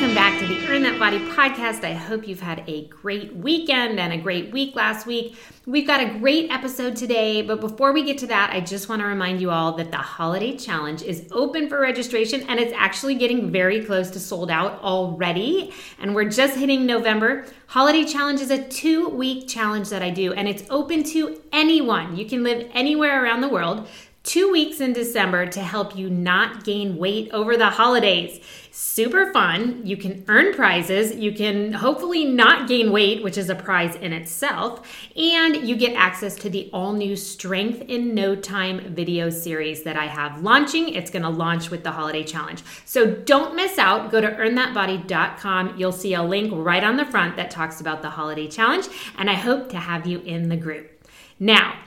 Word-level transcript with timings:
Welcome 0.00 0.16
back 0.16 0.40
to 0.40 0.46
the 0.46 0.66
Earn 0.66 0.82
That 0.84 0.98
Body 0.98 1.18
podcast. 1.18 1.84
I 1.84 1.92
hope 1.92 2.26
you've 2.26 2.40
had 2.40 2.64
a 2.66 2.86
great 2.86 3.36
weekend 3.36 4.00
and 4.00 4.14
a 4.14 4.16
great 4.16 4.50
week 4.50 4.74
last 4.74 5.06
week. 5.06 5.36
We've 5.66 5.86
got 5.86 6.00
a 6.00 6.18
great 6.18 6.50
episode 6.50 6.96
today, 6.96 7.42
but 7.42 7.60
before 7.60 7.92
we 7.92 8.02
get 8.02 8.16
to 8.20 8.26
that, 8.28 8.48
I 8.50 8.60
just 8.60 8.88
want 8.88 9.00
to 9.02 9.06
remind 9.06 9.42
you 9.42 9.50
all 9.50 9.72
that 9.72 9.90
the 9.90 9.98
holiday 9.98 10.56
challenge 10.56 11.02
is 11.02 11.28
open 11.32 11.68
for 11.68 11.78
registration 11.78 12.48
and 12.48 12.58
it's 12.58 12.72
actually 12.74 13.16
getting 13.16 13.50
very 13.52 13.84
close 13.84 14.10
to 14.12 14.20
sold 14.20 14.50
out 14.50 14.80
already. 14.80 15.70
And 15.98 16.14
we're 16.14 16.30
just 16.30 16.56
hitting 16.56 16.86
November. 16.86 17.44
Holiday 17.66 18.06
challenge 18.06 18.40
is 18.40 18.50
a 18.50 18.66
two 18.68 19.10
week 19.10 19.48
challenge 19.48 19.90
that 19.90 20.00
I 20.00 20.08
do, 20.08 20.32
and 20.32 20.48
it's 20.48 20.64
open 20.70 21.04
to 21.12 21.42
anyone. 21.52 22.16
You 22.16 22.24
can 22.24 22.42
live 22.42 22.70
anywhere 22.72 23.22
around 23.22 23.42
the 23.42 23.50
world 23.50 23.86
two 24.22 24.50
weeks 24.52 24.80
in 24.80 24.92
December 24.92 25.46
to 25.46 25.60
help 25.60 25.96
you 25.96 26.10
not 26.10 26.64
gain 26.64 26.96
weight 26.98 27.30
over 27.32 27.56
the 27.56 27.70
holidays. 27.70 28.40
Super 28.82 29.30
fun. 29.30 29.86
You 29.86 29.98
can 29.98 30.24
earn 30.26 30.54
prizes. 30.54 31.14
You 31.14 31.32
can 31.32 31.70
hopefully 31.70 32.24
not 32.24 32.66
gain 32.66 32.90
weight, 32.90 33.22
which 33.22 33.36
is 33.36 33.50
a 33.50 33.54
prize 33.54 33.94
in 33.96 34.14
itself. 34.14 34.90
And 35.14 35.68
you 35.68 35.76
get 35.76 35.94
access 35.94 36.34
to 36.36 36.48
the 36.48 36.70
all 36.72 36.94
new 36.94 37.14
Strength 37.14 37.82
in 37.90 38.14
No 38.14 38.34
Time 38.34 38.94
video 38.94 39.28
series 39.28 39.82
that 39.82 39.98
I 39.98 40.06
have 40.06 40.42
launching. 40.42 40.88
It's 40.88 41.10
going 41.10 41.24
to 41.24 41.28
launch 41.28 41.70
with 41.70 41.84
the 41.84 41.90
holiday 41.90 42.24
challenge. 42.24 42.62
So 42.86 43.14
don't 43.14 43.54
miss 43.54 43.76
out. 43.76 44.10
Go 44.10 44.22
to 44.22 44.30
earnthatbody.com. 44.30 45.76
You'll 45.76 45.92
see 45.92 46.14
a 46.14 46.22
link 46.22 46.50
right 46.50 46.82
on 46.82 46.96
the 46.96 47.04
front 47.04 47.36
that 47.36 47.50
talks 47.50 47.82
about 47.82 48.00
the 48.00 48.08
holiday 48.08 48.48
challenge. 48.48 48.88
And 49.18 49.28
I 49.28 49.34
hope 49.34 49.68
to 49.68 49.76
have 49.76 50.06
you 50.06 50.20
in 50.20 50.48
the 50.48 50.56
group. 50.56 51.06
Now, 51.38 51.78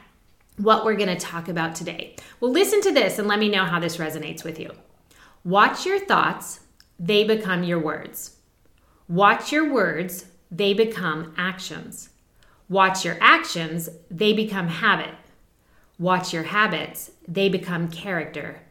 what 0.58 0.86
we're 0.86 0.94
going 0.94 1.10
to 1.10 1.16
talk 1.16 1.50
about 1.50 1.74
today. 1.74 2.18
Well, 2.40 2.52
listen 2.52 2.82
to 2.82 2.92
this 2.92 3.18
and 3.18 3.28
let 3.28 3.40
me 3.40 3.50
know 3.50 3.66
how 3.66 3.80
this 3.80 3.98
resonates 3.98 4.44
with 4.44 4.60
you. 4.60 4.70
Watch 5.44 5.86
your 5.86 6.00
thoughts, 6.00 6.60
they 7.00 7.24
become 7.24 7.64
your 7.64 7.80
words. 7.80 8.38
Watch 9.08 9.52
your 9.52 9.72
words, 9.72 10.26
they 10.50 10.74
become 10.74 11.34
actions. 11.38 12.10
Watch 12.70 13.04
your 13.04 13.18
actions, 13.20 13.90
they 14.10 14.34
become 14.34 14.68
habit. 14.68 15.16
Watch 16.00 16.34
your 16.34 16.44
habits, 16.44 17.12
they 17.28 17.50
become 17.50 17.90
character. 17.90 18.62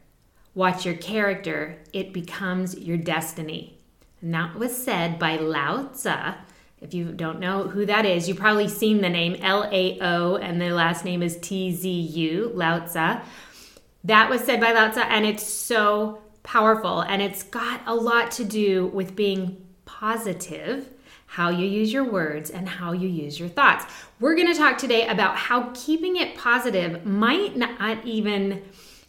Watch 0.54 0.84
your 0.84 0.96
character, 0.96 1.82
it 1.92 2.12
becomes 2.12 2.78
your 2.78 2.96
destiny. 2.96 3.78
And 4.20 4.34
that 4.34 4.56
was 4.56 4.76
said 4.76 5.18
by 5.18 5.36
Lao 5.36 5.88
Tzu 5.88 6.34
if 6.82 6.92
you 6.92 7.12
don't 7.12 7.38
know 7.38 7.68
who 7.68 7.86
that 7.86 8.04
is, 8.04 8.28
you've 8.28 8.38
probably 8.38 8.68
seen 8.68 9.00
the 9.00 9.08
name 9.08 9.36
L 9.40 9.68
A 9.70 10.00
O 10.00 10.36
and 10.36 10.60
the 10.60 10.70
last 10.70 11.04
name 11.04 11.22
is 11.22 11.38
T 11.38 11.72
Z 11.72 11.88
U, 11.88 12.50
Lao 12.54 12.80
Tzu. 12.80 13.20
That 14.02 14.28
was 14.28 14.40
said 14.42 14.60
by 14.60 14.72
Lao 14.72 14.90
Tzu, 14.90 15.00
and 15.00 15.24
it's 15.24 15.44
so 15.46 16.21
powerful. 16.42 17.00
And 17.00 17.22
it's 17.22 17.42
got 17.42 17.82
a 17.86 17.94
lot 17.94 18.30
to 18.32 18.44
do 18.44 18.86
with 18.88 19.16
being 19.16 19.64
positive, 19.84 20.90
how 21.26 21.48
you 21.50 21.66
use 21.66 21.92
your 21.92 22.04
words, 22.04 22.50
and 22.50 22.68
how 22.68 22.92
you 22.92 23.08
use 23.08 23.38
your 23.38 23.48
thoughts. 23.48 23.84
We're 24.20 24.34
going 24.34 24.52
to 24.52 24.58
talk 24.58 24.78
today 24.78 25.06
about 25.06 25.36
how 25.36 25.70
keeping 25.74 26.16
it 26.16 26.36
positive 26.36 27.04
might 27.06 27.56
not 27.56 28.04
even 28.04 28.62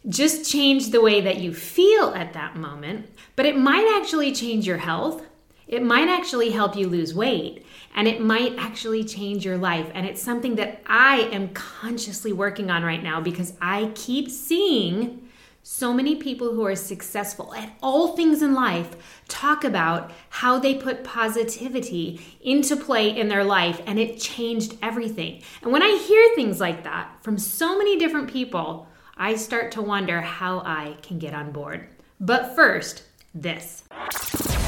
just 0.08 0.50
change 0.50 0.90
the 0.90 1.00
way 1.00 1.20
that 1.22 1.38
you 1.38 1.54
feel 1.54 2.12
at 2.14 2.34
that 2.34 2.56
moment, 2.56 3.08
but 3.36 3.46
it 3.46 3.56
might 3.56 3.98
actually 3.98 4.32
change 4.32 4.66
your 4.66 4.76
health 4.76 5.22
it 5.66 5.82
might 5.82 6.08
actually 6.08 6.50
help 6.50 6.76
you 6.76 6.88
lose 6.88 7.14
weight 7.14 7.64
and 7.94 8.06
it 8.06 8.20
might 8.20 8.54
actually 8.58 9.04
change 9.04 9.44
your 9.44 9.56
life. 9.56 9.90
And 9.94 10.06
it's 10.06 10.20
something 10.20 10.56
that 10.56 10.82
I 10.86 11.20
am 11.32 11.48
consciously 11.50 12.32
working 12.32 12.70
on 12.70 12.82
right 12.82 13.02
now 13.02 13.20
because 13.20 13.54
I 13.60 13.90
keep 13.94 14.30
seeing 14.30 15.23
so 15.66 15.94
many 15.94 16.14
people 16.14 16.52
who 16.52 16.66
are 16.66 16.76
successful 16.76 17.54
at 17.54 17.72
all 17.82 18.08
things 18.14 18.42
in 18.42 18.52
life 18.52 19.22
talk 19.28 19.64
about 19.64 20.12
how 20.28 20.58
they 20.58 20.74
put 20.74 21.02
positivity 21.02 22.20
into 22.42 22.76
play 22.76 23.08
in 23.08 23.28
their 23.28 23.42
life 23.42 23.80
and 23.86 23.98
it 23.98 24.20
changed 24.20 24.76
everything. 24.82 25.40
And 25.62 25.72
when 25.72 25.82
I 25.82 25.96
hear 26.06 26.34
things 26.34 26.60
like 26.60 26.84
that 26.84 27.16
from 27.22 27.38
so 27.38 27.78
many 27.78 27.98
different 27.98 28.30
people, 28.30 28.86
I 29.16 29.36
start 29.36 29.72
to 29.72 29.80
wonder 29.80 30.20
how 30.20 30.58
I 30.58 30.98
can 31.00 31.18
get 31.18 31.32
on 31.32 31.50
board. 31.50 31.88
But 32.20 32.54
first, 32.54 33.04
this. 33.34 33.84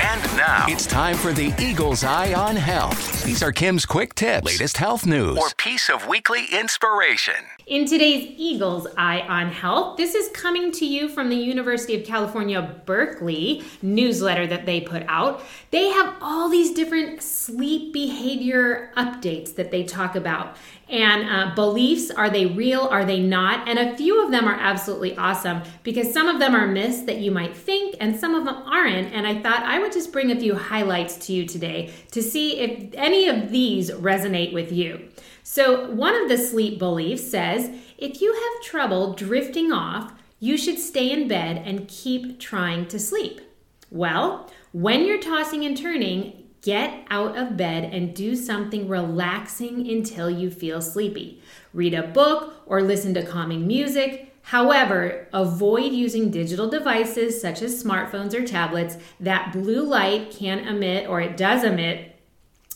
And 0.09 0.23
now 0.37 0.67
it's 0.69 0.87
time 0.87 1.17
for 1.17 1.33
the 1.33 1.53
Eagle's 1.59 2.05
Eye 2.05 2.33
on 2.33 2.55
Health. 2.55 3.25
These 3.25 3.43
are 3.43 3.51
Kim's 3.51 3.85
quick 3.85 4.15
tips, 4.15 4.47
latest 4.47 4.77
health 4.77 5.05
news, 5.05 5.37
or 5.37 5.49
piece 5.57 5.91
of 5.91 6.07
weekly 6.07 6.45
inspiration. 6.53 7.35
In 7.67 7.87
today's 7.87 8.33
Eagle's 8.39 8.87
Eye 8.97 9.23
on 9.23 9.51
Health, 9.51 9.97
this 9.97 10.15
is 10.15 10.29
coming 10.29 10.71
to 10.71 10.87
you 10.87 11.09
from 11.09 11.29
the 11.29 11.35
University 11.35 12.01
of 12.01 12.07
California, 12.07 12.63
Berkeley 12.85 13.65
newsletter 13.83 14.47
that 14.47 14.65
they 14.65 14.81
put 14.81 15.03
out. 15.09 15.43
They 15.73 15.89
have 15.89 16.15
all 16.21 16.49
these 16.49 16.73
different 16.73 17.21
sleep 17.21 17.93
behavior 17.93 18.93
updates 18.97 19.57
that 19.57 19.73
they 19.73 19.83
talk 19.83 20.15
about 20.15 20.57
and 20.89 21.29
uh, 21.29 21.55
beliefs 21.55 22.11
are 22.11 22.31
they 22.31 22.47
real 22.47 22.83
are 22.83 23.05
they 23.05 23.21
not? 23.21 23.69
And 23.69 23.79
a 23.79 23.97
few 23.97 24.25
of 24.25 24.31
them 24.31 24.47
are 24.47 24.55
absolutely 24.55 25.17
awesome 25.17 25.63
because 25.83 26.13
some 26.13 26.29
of 26.29 26.39
them 26.39 26.55
are 26.55 26.67
myths 26.67 27.03
that 27.03 27.19
you 27.19 27.33
might 27.33 27.57
think 27.57 27.97
and 27.99 28.19
some 28.19 28.35
of 28.35 28.45
them 28.45 28.55
aren't. 28.55 29.13
And 29.13 29.27
i 29.27 29.41
thought 29.41 29.63
i 29.63 29.79
would 29.79 29.93
just 29.93 30.13
bring 30.13 30.31
a 30.31 30.39
few 30.39 30.55
highlights 30.55 31.17
to 31.27 31.33
you 31.33 31.47
today 31.47 31.93
to 32.13 32.23
see 32.23 32.61
if 32.61 32.95
any 32.95 33.29
of 33.29 33.51
these 33.51 33.91
resonate 33.91 34.53
with 34.53 34.71
you. 34.71 35.09
So 35.43 35.91
one 35.91 36.15
of 36.15 36.29
the 36.29 36.39
sleep 36.39 36.79
beliefs 36.79 37.29
says 37.29 37.71
if 37.99 38.21
you 38.21 38.33
have 38.33 38.65
trouble 38.65 39.15
drifting 39.15 39.73
off 39.73 40.13
you 40.39 40.57
should 40.57 40.79
stay 40.79 41.11
in 41.11 41.27
bed 41.27 41.63
and 41.65 41.89
keep 41.89 42.39
trying 42.39 42.87
to 42.89 42.99
sleep. 43.01 43.41
Well 43.91 44.51
when 44.71 45.05
you're 45.05 45.21
tossing 45.21 45.65
and 45.65 45.77
turning 45.77 46.46
Get 46.67 47.07
out 47.11 47.39
of 47.39 47.57
bed 47.57 47.95
and 47.95 48.13
do 48.13 48.35
something 48.35 48.89
relaxing 48.89 49.89
until 49.89 50.29
you 50.29 50.51
feel 50.51 50.83
sleepy. 50.83 51.41
Read 51.73 51.95
a 51.95 52.09
book 52.09 52.55
or 52.67 52.83
listen 52.83 53.15
to 53.15 53.25
calming 53.25 53.69
music. 53.69 54.35
However, 54.43 55.29
avoid 55.33 55.93
using 55.93 56.29
digital 56.29 56.69
devices 56.69 57.41
such 57.41 57.63
as 57.63 57.81
smartphones 57.81 58.35
or 58.35 58.45
tablets 58.45 58.97
that 59.21 59.53
blue 59.53 59.85
light 59.85 60.33
can 60.33 60.59
emit 60.67 61.09
or 61.09 61.21
it 61.21 61.37
does 61.37 61.63
emit 61.63 62.17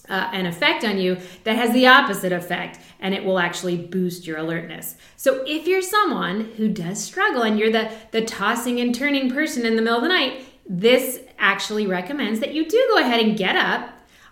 uh, 0.09 0.31
an 0.33 0.47
effect 0.47 0.85
on 0.85 1.01
you 1.01 1.17
that 1.43 1.57
has 1.57 1.73
the 1.73 1.89
opposite 1.89 2.33
effect 2.33 2.79
and 3.01 3.13
it 3.13 3.25
will 3.25 3.41
actually 3.41 3.77
boost 3.77 4.25
your 4.25 4.39
alertness. 4.39 4.95
So 5.17 5.43
if 5.49 5.67
you're 5.67 5.83
someone 5.83 6.53
who 6.57 6.69
does 6.69 7.03
struggle 7.03 7.43
and 7.43 7.59
you're 7.59 7.73
the, 7.73 7.91
the 8.13 8.25
tossing 8.25 8.79
and 8.79 8.95
turning 8.95 9.33
person 9.33 9.67
in 9.67 9.75
the 9.75 9.83
middle 9.83 9.99
of 9.99 10.05
the 10.05 10.09
night, 10.11 10.45
this 10.73 11.19
actually 11.41 11.87
recommends 11.87 12.41
that 12.41 12.55
you 12.55 12.69
do 12.69 12.87
go 12.91 12.99
ahead 12.99 13.21
and 13.21 13.37
get 13.37 13.57
up. 13.57 13.91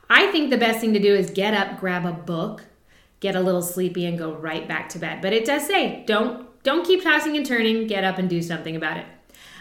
I 0.08 0.30
think 0.30 0.50
the 0.50 0.58
best 0.58 0.80
thing 0.80 0.94
to 0.94 1.00
do 1.00 1.14
is 1.14 1.30
get 1.30 1.54
up, 1.54 1.80
grab 1.80 2.06
a 2.06 2.12
book, 2.12 2.64
get 3.20 3.34
a 3.34 3.40
little 3.40 3.62
sleepy 3.62 4.06
and 4.06 4.18
go 4.18 4.32
right 4.32 4.66
back 4.68 4.88
to 4.90 4.98
bed. 4.98 5.20
But 5.20 5.32
it 5.32 5.44
does 5.44 5.66
say, 5.66 6.04
don't 6.06 6.46
don't 6.62 6.86
keep 6.86 7.02
tossing 7.02 7.36
and 7.36 7.46
turning, 7.46 7.86
get 7.86 8.04
up 8.04 8.18
and 8.18 8.28
do 8.28 8.42
something 8.42 8.76
about 8.76 8.98
it. 8.98 9.06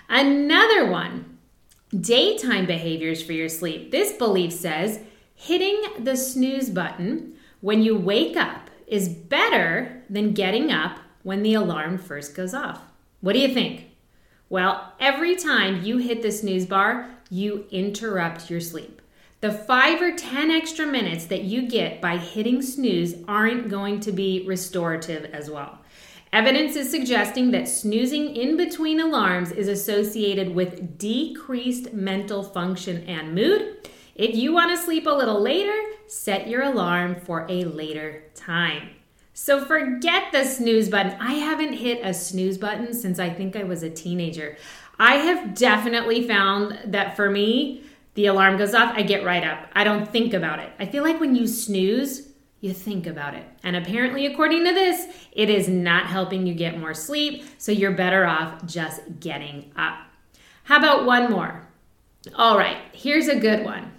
Another 0.09 0.89
one, 0.89 1.37
daytime 1.97 2.65
behaviors 2.65 3.21
for 3.23 3.33
your 3.33 3.49
sleep. 3.49 3.91
This 3.91 4.13
belief 4.13 4.51
says 4.51 4.99
hitting 5.35 5.81
the 5.99 6.17
snooze 6.17 6.69
button 6.69 7.35
when 7.61 7.81
you 7.83 7.97
wake 7.97 8.35
up 8.35 8.69
is 8.87 9.09
better 9.09 10.03
than 10.09 10.33
getting 10.33 10.71
up 10.71 10.99
when 11.23 11.43
the 11.43 11.53
alarm 11.53 11.97
first 11.97 12.35
goes 12.35 12.53
off. 12.53 12.81
What 13.21 13.33
do 13.33 13.39
you 13.39 13.53
think? 13.53 13.85
Well, 14.49 14.93
every 14.99 15.35
time 15.35 15.83
you 15.83 15.97
hit 15.97 16.21
the 16.21 16.31
snooze 16.31 16.65
bar, 16.65 17.09
you 17.29 17.65
interrupt 17.71 18.49
your 18.49 18.61
sleep. 18.61 19.01
The 19.39 19.51
five 19.51 20.01
or 20.01 20.15
10 20.15 20.49
extra 20.49 20.87
minutes 20.87 21.25
that 21.25 21.43
you 21.43 21.67
get 21.67 22.01
by 22.01 22.17
hitting 22.17 22.61
snooze 22.61 23.15
aren't 23.27 23.69
going 23.69 23.99
to 24.01 24.11
be 24.11 24.43
restorative 24.47 25.25
as 25.25 25.49
well. 25.49 25.79
Evidence 26.33 26.75
is 26.75 26.89
suggesting 26.89 27.51
that 27.51 27.67
snoozing 27.67 28.35
in 28.35 28.57
between 28.57 28.99
alarms 28.99 29.51
is 29.51 29.67
associated 29.67 30.53
with 30.53 30.97
decreased 30.97 31.93
mental 31.93 32.43
function 32.43 33.03
and 33.03 33.33
mood. 33.33 33.87
If 34.15 34.35
you 34.35 34.51
want 34.51 34.71
to 34.71 34.83
sleep 34.83 35.05
a 35.05 35.11
little 35.11 35.39
later, 35.39 35.79
set 36.07 36.47
your 36.47 36.63
alarm 36.63 37.15
for 37.15 37.45
a 37.47 37.63
later 37.63 38.23
time. 38.33 38.89
So 39.33 39.63
forget 39.63 40.31
the 40.31 40.43
snooze 40.43 40.89
button. 40.89 41.15
I 41.19 41.33
haven't 41.33 41.73
hit 41.73 42.03
a 42.03 42.11
snooze 42.11 42.57
button 42.57 42.91
since 42.91 43.19
I 43.19 43.29
think 43.29 43.55
I 43.55 43.63
was 43.63 43.83
a 43.83 43.89
teenager. 43.89 44.57
I 44.99 45.15
have 45.15 45.53
definitely 45.53 46.27
found 46.27 46.79
that 46.85 47.15
for 47.15 47.29
me, 47.29 47.83
the 48.15 48.25
alarm 48.25 48.57
goes 48.57 48.73
off, 48.73 48.95
I 48.95 49.03
get 49.03 49.23
right 49.23 49.43
up. 49.43 49.67
I 49.73 49.83
don't 49.83 50.11
think 50.11 50.33
about 50.33 50.59
it. 50.59 50.71
I 50.79 50.87
feel 50.87 51.03
like 51.03 51.19
when 51.19 51.35
you 51.35 51.45
snooze, 51.45 52.29
you 52.61 52.73
think 52.73 53.05
about 53.05 53.35
it. 53.35 53.45
And 53.63 53.75
apparently, 53.75 54.25
according 54.25 54.65
to 54.65 54.73
this, 54.73 55.07
it 55.31 55.49
is 55.49 55.67
not 55.67 56.07
helping 56.07 56.47
you 56.47 56.55
get 56.55 56.79
more 56.79 56.95
sleep, 56.95 57.45
so 57.59 57.71
you're 57.71 57.91
better 57.91 58.25
off 58.25 58.65
just 58.65 59.01
getting 59.19 59.71
up. 59.75 59.99
How 60.63 60.77
about 60.77 61.05
one 61.05 61.31
more? 61.31 61.67
All 62.35 62.57
right, 62.57 62.77
here's 62.91 63.27
a 63.27 63.39
good 63.39 63.63
one 63.63 63.91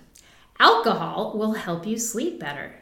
alcohol 0.60 1.38
will 1.38 1.52
help 1.52 1.86
you 1.86 1.96
sleep 1.96 2.40
better. 2.40 2.74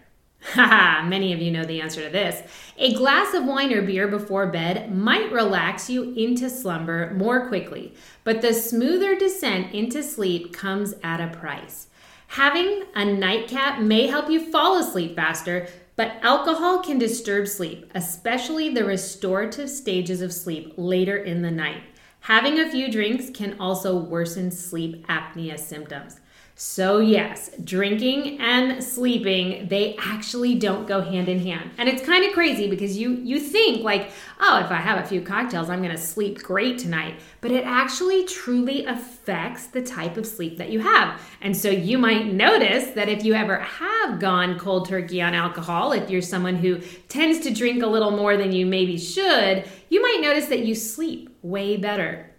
Haha, 0.53 1.03
many 1.09 1.33
of 1.33 1.41
you 1.41 1.51
know 1.51 1.65
the 1.65 1.81
answer 1.81 2.03
to 2.03 2.11
this. 2.11 2.43
A 2.79 2.95
glass 2.95 3.35
of 3.35 3.45
wine 3.45 3.73
or 3.73 3.83
beer 3.83 4.09
before 4.09 4.47
bed 4.47 4.95
might 4.95 5.33
relax 5.33 5.91
you 5.91 6.13
into 6.15 6.49
slumber 6.49 7.13
more 7.15 7.49
quickly, 7.49 7.95
but 8.25 8.43
the 8.43 8.53
smoother 8.53 9.17
descent 9.17 9.75
into 9.75 10.03
sleep 10.03 10.53
comes 10.53 10.95
at 11.03 11.21
a 11.21 11.35
price. 11.37 11.89
Having 12.29 12.85
a 12.95 13.05
nightcap 13.05 13.81
may 13.81 14.07
help 14.07 14.29
you 14.29 14.51
fall 14.51 14.79
asleep 14.79 15.17
faster, 15.17 15.69
but 15.95 16.17
alcohol 16.23 16.83
can 16.83 16.99
disturb 16.99 17.49
sleep, 17.49 17.91
especially 17.95 18.69
the 18.69 18.85
restorative 18.85 19.71
stages 19.71 20.21
of 20.21 20.33
sleep 20.33 20.75
later 20.77 21.17
in 21.17 21.43
the 21.43 21.51
night. 21.51 21.83
Having 22.21 22.59
a 22.59 22.71
few 22.71 22.91
drinks 22.91 23.31
can 23.31 23.59
also 23.61 23.97
worsen 23.97 24.51
sleep 24.51 25.07
apnea 25.07 25.59
symptoms. 25.59 26.21
So, 26.59 27.01
yes, 27.01 27.51
drinking 27.65 28.41
and 28.41 28.83
sleeping, 28.83 29.69
they 29.69 29.95
actually 29.99 30.55
don't 30.55 30.87
go 30.87 31.03
hand 31.03 31.29
in 31.29 31.39
hand. 31.39 31.73
And 31.77 31.87
it's 31.87 32.03
kind 32.03 32.25
of 32.25 32.33
crazy 32.33 32.67
because 32.67 32.97
you 32.97 33.11
you 33.23 33.39
think 33.39 33.85
like, 33.85 34.11
"Oh, 34.41 34.59
if 34.65 34.71
I 34.71 34.77
have 34.77 35.05
a 35.05 35.07
few 35.07 35.21
cocktails, 35.21 35.69
I'm 35.69 35.83
going 35.83 35.95
to 35.95 36.01
sleep 36.01 36.43
great 36.43 36.79
tonight." 36.79 37.17
But 37.43 37.51
it 37.51 37.65
actually 37.67 38.25
truly 38.25 38.87
affects 38.87 39.67
the 39.67 39.83
type 39.83 40.17
of 40.17 40.27
sleep 40.27 40.57
that 40.57 40.71
you 40.71 40.81
have. 40.81 41.21
And 41.43 41.55
so 41.55 41.69
you 41.69 41.99
might 41.99 42.33
notice 42.33 42.87
that 42.93 43.11
if 43.11 43.23
you 43.23 43.35
ever 43.35 43.59
have 43.59 44.19
gone 44.19 44.59
cold 44.59 44.89
turkey 44.89 45.21
on 45.21 45.35
alcohol, 45.35 45.93
if 45.93 46.09
you're 46.09 46.23
someone 46.23 46.57
who 46.57 46.79
tends 47.11 47.41
to 47.41 47.53
drink 47.53 47.83
a 47.83 47.87
little 47.87 48.13
more 48.13 48.39
than 48.39 48.53
you 48.53 48.65
maybe 48.65 48.97
should, 48.97 49.69
you 49.91 50.01
might 50.01 50.21
notice 50.23 50.47
that 50.47 50.65
you 50.65 50.75
sleep 50.75 51.29
way 51.43 51.77
better. 51.77 52.31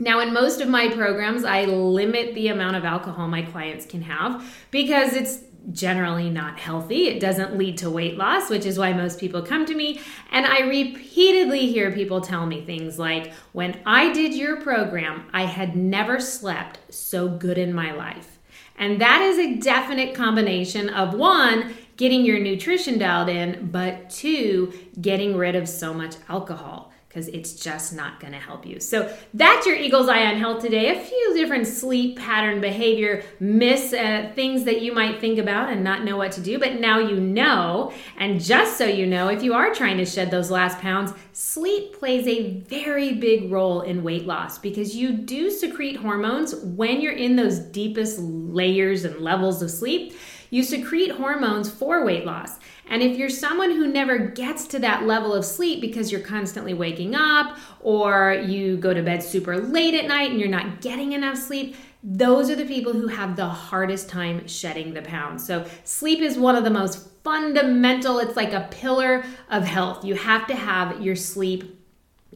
Now, 0.00 0.18
in 0.18 0.34
most 0.34 0.60
of 0.60 0.68
my 0.68 0.88
programs, 0.88 1.44
I 1.44 1.66
limit 1.66 2.34
the 2.34 2.48
amount 2.48 2.74
of 2.74 2.84
alcohol 2.84 3.28
my 3.28 3.42
clients 3.42 3.86
can 3.86 4.02
have 4.02 4.44
because 4.72 5.14
it's 5.14 5.44
generally 5.70 6.28
not 6.28 6.58
healthy. 6.58 7.06
It 7.06 7.20
doesn't 7.20 7.56
lead 7.56 7.78
to 7.78 7.90
weight 7.90 8.16
loss, 8.16 8.50
which 8.50 8.66
is 8.66 8.76
why 8.76 8.92
most 8.92 9.20
people 9.20 9.40
come 9.40 9.64
to 9.66 9.74
me. 9.74 10.00
And 10.32 10.46
I 10.46 10.60
repeatedly 10.62 11.70
hear 11.70 11.92
people 11.92 12.20
tell 12.20 12.44
me 12.44 12.64
things 12.64 12.98
like, 12.98 13.32
when 13.52 13.80
I 13.86 14.12
did 14.12 14.34
your 14.34 14.60
program, 14.60 15.28
I 15.32 15.44
had 15.44 15.76
never 15.76 16.18
slept 16.18 16.80
so 16.92 17.28
good 17.28 17.56
in 17.56 17.72
my 17.72 17.92
life. 17.92 18.38
And 18.76 19.00
that 19.00 19.22
is 19.22 19.38
a 19.38 19.54
definite 19.54 20.14
combination 20.14 20.88
of 20.88 21.14
one, 21.14 21.72
getting 21.96 22.24
your 22.24 22.40
nutrition 22.40 22.98
dialed 22.98 23.28
in, 23.28 23.70
but 23.70 24.10
two, 24.10 24.72
getting 25.00 25.36
rid 25.36 25.54
of 25.54 25.68
so 25.68 25.94
much 25.94 26.16
alcohol 26.28 26.90
because 27.14 27.28
it's 27.28 27.52
just 27.52 27.94
not 27.94 28.18
going 28.18 28.32
to 28.32 28.40
help 28.40 28.66
you. 28.66 28.80
So 28.80 29.16
that's 29.34 29.66
your 29.66 29.76
Eagle's 29.76 30.08
Eye 30.08 30.26
on 30.26 30.36
Health 30.36 30.60
today. 30.60 30.98
A 30.98 31.00
few 31.00 31.34
different 31.34 31.68
sleep 31.68 32.18
pattern 32.18 32.60
behavior 32.60 33.22
miss 33.38 33.92
uh, 33.92 34.32
things 34.34 34.64
that 34.64 34.82
you 34.82 34.92
might 34.92 35.20
think 35.20 35.38
about 35.38 35.70
and 35.70 35.84
not 35.84 36.02
know 36.02 36.16
what 36.16 36.32
to 36.32 36.40
do, 36.40 36.58
but 36.58 36.80
now 36.80 36.98
you 36.98 37.20
know. 37.20 37.92
And 38.18 38.40
just 38.40 38.76
so 38.76 38.86
you 38.86 39.06
know, 39.06 39.28
if 39.28 39.44
you 39.44 39.54
are 39.54 39.72
trying 39.72 39.96
to 39.98 40.04
shed 40.04 40.32
those 40.32 40.50
last 40.50 40.80
pounds, 40.80 41.12
sleep 41.32 41.96
plays 41.96 42.26
a 42.26 42.58
very 42.62 43.12
big 43.12 43.48
role 43.48 43.82
in 43.82 44.02
weight 44.02 44.26
loss 44.26 44.58
because 44.58 44.96
you 44.96 45.12
do 45.12 45.52
secrete 45.52 45.94
hormones 45.96 46.56
when 46.56 47.00
you're 47.00 47.12
in 47.12 47.36
those 47.36 47.60
deepest 47.60 48.18
layers 48.18 49.04
and 49.04 49.20
levels 49.20 49.62
of 49.62 49.70
sleep. 49.70 50.14
You 50.54 50.62
secrete 50.62 51.10
hormones 51.10 51.68
for 51.68 52.04
weight 52.04 52.24
loss. 52.24 52.60
And 52.88 53.02
if 53.02 53.18
you're 53.18 53.28
someone 53.28 53.72
who 53.72 53.88
never 53.88 54.18
gets 54.18 54.68
to 54.68 54.78
that 54.78 55.02
level 55.02 55.34
of 55.34 55.44
sleep 55.44 55.80
because 55.80 56.12
you're 56.12 56.20
constantly 56.20 56.74
waking 56.74 57.16
up 57.16 57.58
or 57.80 58.34
you 58.34 58.76
go 58.76 58.94
to 58.94 59.02
bed 59.02 59.20
super 59.20 59.58
late 59.58 59.94
at 59.94 60.06
night 60.06 60.30
and 60.30 60.38
you're 60.38 60.48
not 60.48 60.80
getting 60.80 61.10
enough 61.10 61.38
sleep, 61.38 61.74
those 62.04 62.50
are 62.50 62.54
the 62.54 62.66
people 62.66 62.92
who 62.92 63.08
have 63.08 63.34
the 63.34 63.48
hardest 63.48 64.08
time 64.08 64.46
shedding 64.46 64.94
the 64.94 65.02
pounds. 65.02 65.44
So, 65.44 65.66
sleep 65.82 66.20
is 66.20 66.38
one 66.38 66.54
of 66.54 66.62
the 66.62 66.70
most 66.70 67.04
fundamental, 67.24 68.20
it's 68.20 68.36
like 68.36 68.52
a 68.52 68.68
pillar 68.70 69.24
of 69.50 69.64
health. 69.64 70.04
You 70.04 70.14
have 70.14 70.46
to 70.46 70.54
have 70.54 71.00
your 71.00 71.16
sleep 71.16 71.84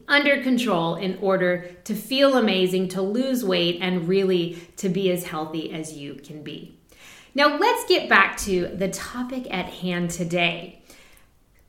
under 0.09 0.43
control 0.43 0.95
in 0.95 1.17
order 1.21 1.69
to 1.85 1.95
feel 1.95 2.35
amazing, 2.35 2.89
to 2.89 3.01
lose 3.01 3.45
weight, 3.45 3.77
and 3.79 4.09
really 4.09 4.57
to 4.75 4.89
be 4.89 5.09
as 5.09 5.23
healthy 5.23 5.71
as 5.71 5.93
you 5.93 6.15
can 6.15 6.43
be. 6.43 6.78
Now, 7.35 7.57
let's 7.57 7.87
get 7.87 8.09
back 8.09 8.37
to 8.39 8.67
the 8.67 8.89
topic 8.89 9.47
at 9.51 9.65
hand 9.65 10.11
today 10.11 10.79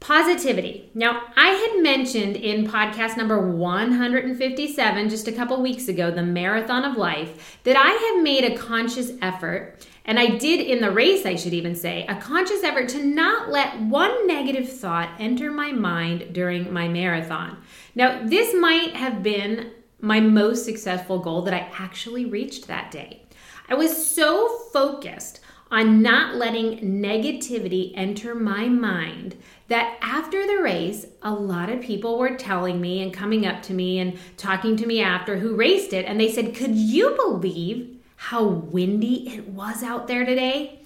positivity. 0.01 0.91
Now, 0.95 1.23
I 1.37 1.49
had 1.49 1.83
mentioned 1.83 2.37
in 2.37 2.67
podcast 2.67 3.19
number 3.19 3.51
157 3.51 5.09
just 5.11 5.29
a 5.29 5.33
couple 5.33 5.61
weeks 5.61 5.89
ago, 5.89 6.11
the 6.11 6.23
Marathon 6.23 6.85
of 6.85 6.97
Life, 6.97 7.61
that 7.65 7.77
I 7.77 7.91
have 7.91 8.25
made 8.25 8.45
a 8.45 8.57
conscious 8.57 9.13
effort, 9.21 9.87
and 10.07 10.19
I 10.19 10.39
did 10.39 10.61
in 10.61 10.81
the 10.81 10.91
race, 10.91 11.27
I 11.27 11.37
should 11.37 11.53
even 11.53 11.75
say, 11.75 12.07
a 12.07 12.17
conscious 12.17 12.65
effort 12.65 12.89
to 12.91 13.05
not 13.05 13.51
let 13.51 13.79
one 13.83 14.27
negative 14.27 14.73
thought 14.73 15.11
enter 15.19 15.51
my 15.51 15.71
mind 15.71 16.33
during 16.33 16.73
my 16.73 16.89
marathon. 16.89 17.59
Now, 17.95 18.23
this 18.25 18.55
might 18.55 18.95
have 18.95 19.23
been 19.23 19.71
my 20.01 20.19
most 20.19 20.65
successful 20.65 21.19
goal 21.19 21.43
that 21.43 21.53
I 21.53 21.71
actually 21.79 22.25
reached 22.25 22.69
that 22.69 22.91
day. 22.91 23.27
I 23.69 23.75
was 23.75 24.11
so 24.11 24.49
focused 24.73 25.40
on 25.71 26.03
not 26.03 26.35
letting 26.35 26.79
negativity 26.81 27.93
enter 27.95 28.35
my 28.35 28.67
mind 28.67 29.37
that 29.69 29.97
after 30.03 30.47
the 30.47 30.61
race, 30.61 31.07
a 31.23 31.33
lot 31.33 31.71
of 31.71 31.81
people 31.81 32.19
were 32.19 32.37
telling 32.37 32.81
me 32.81 33.03
and 33.03 33.15
coming 33.15 33.47
up 33.47 33.63
to 33.63 33.73
me 33.73 34.01
and 34.01 34.19
talking 34.37 34.77
to 34.77 34.87
me 34.87 35.01
after 35.01 35.39
who 35.39 35.55
raced 35.55 35.93
it. 35.93 36.07
And 36.07 36.19
they 36.19 36.31
said, 36.31 36.57
Could 36.57 36.75
you 36.75 37.15
believe 37.15 37.99
how 38.17 38.45
windy 38.45 39.29
it 39.29 39.49
was 39.49 39.83
out 39.83 40.09
there 40.09 40.27
today? 40.27 40.81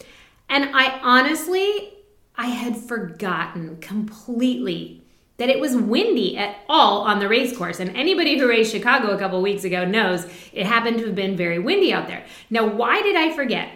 And 0.50 0.70
I 0.74 1.00
honestly, 1.00 1.94
I 2.36 2.46
had 2.46 2.76
forgotten 2.76 3.78
completely 3.78 5.02
that 5.36 5.48
it 5.48 5.58
was 5.58 5.74
windy 5.74 6.36
at 6.36 6.56
all 6.68 7.02
on 7.02 7.18
the 7.18 7.28
race 7.28 7.56
course. 7.56 7.80
And 7.80 7.96
anybody 7.96 8.38
who 8.38 8.48
raced 8.48 8.70
Chicago 8.70 9.08
a 9.08 9.18
couple 9.18 9.40
weeks 9.42 9.64
ago 9.64 9.84
knows 9.84 10.26
it 10.52 10.66
happened 10.66 10.98
to 10.98 11.06
have 11.06 11.14
been 11.14 11.36
very 11.36 11.58
windy 11.58 11.92
out 11.92 12.06
there. 12.06 12.24
Now, 12.50 12.66
why 12.66 13.02
did 13.02 13.16
I 13.16 13.34
forget? 13.34 13.70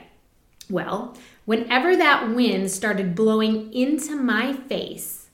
Well, 0.71 1.17
whenever 1.45 1.97
that 1.97 2.35
wind 2.35 2.71
started 2.71 3.15
blowing 3.15 3.73
into 3.73 4.17
my 4.17 4.53
face 4.53 5.31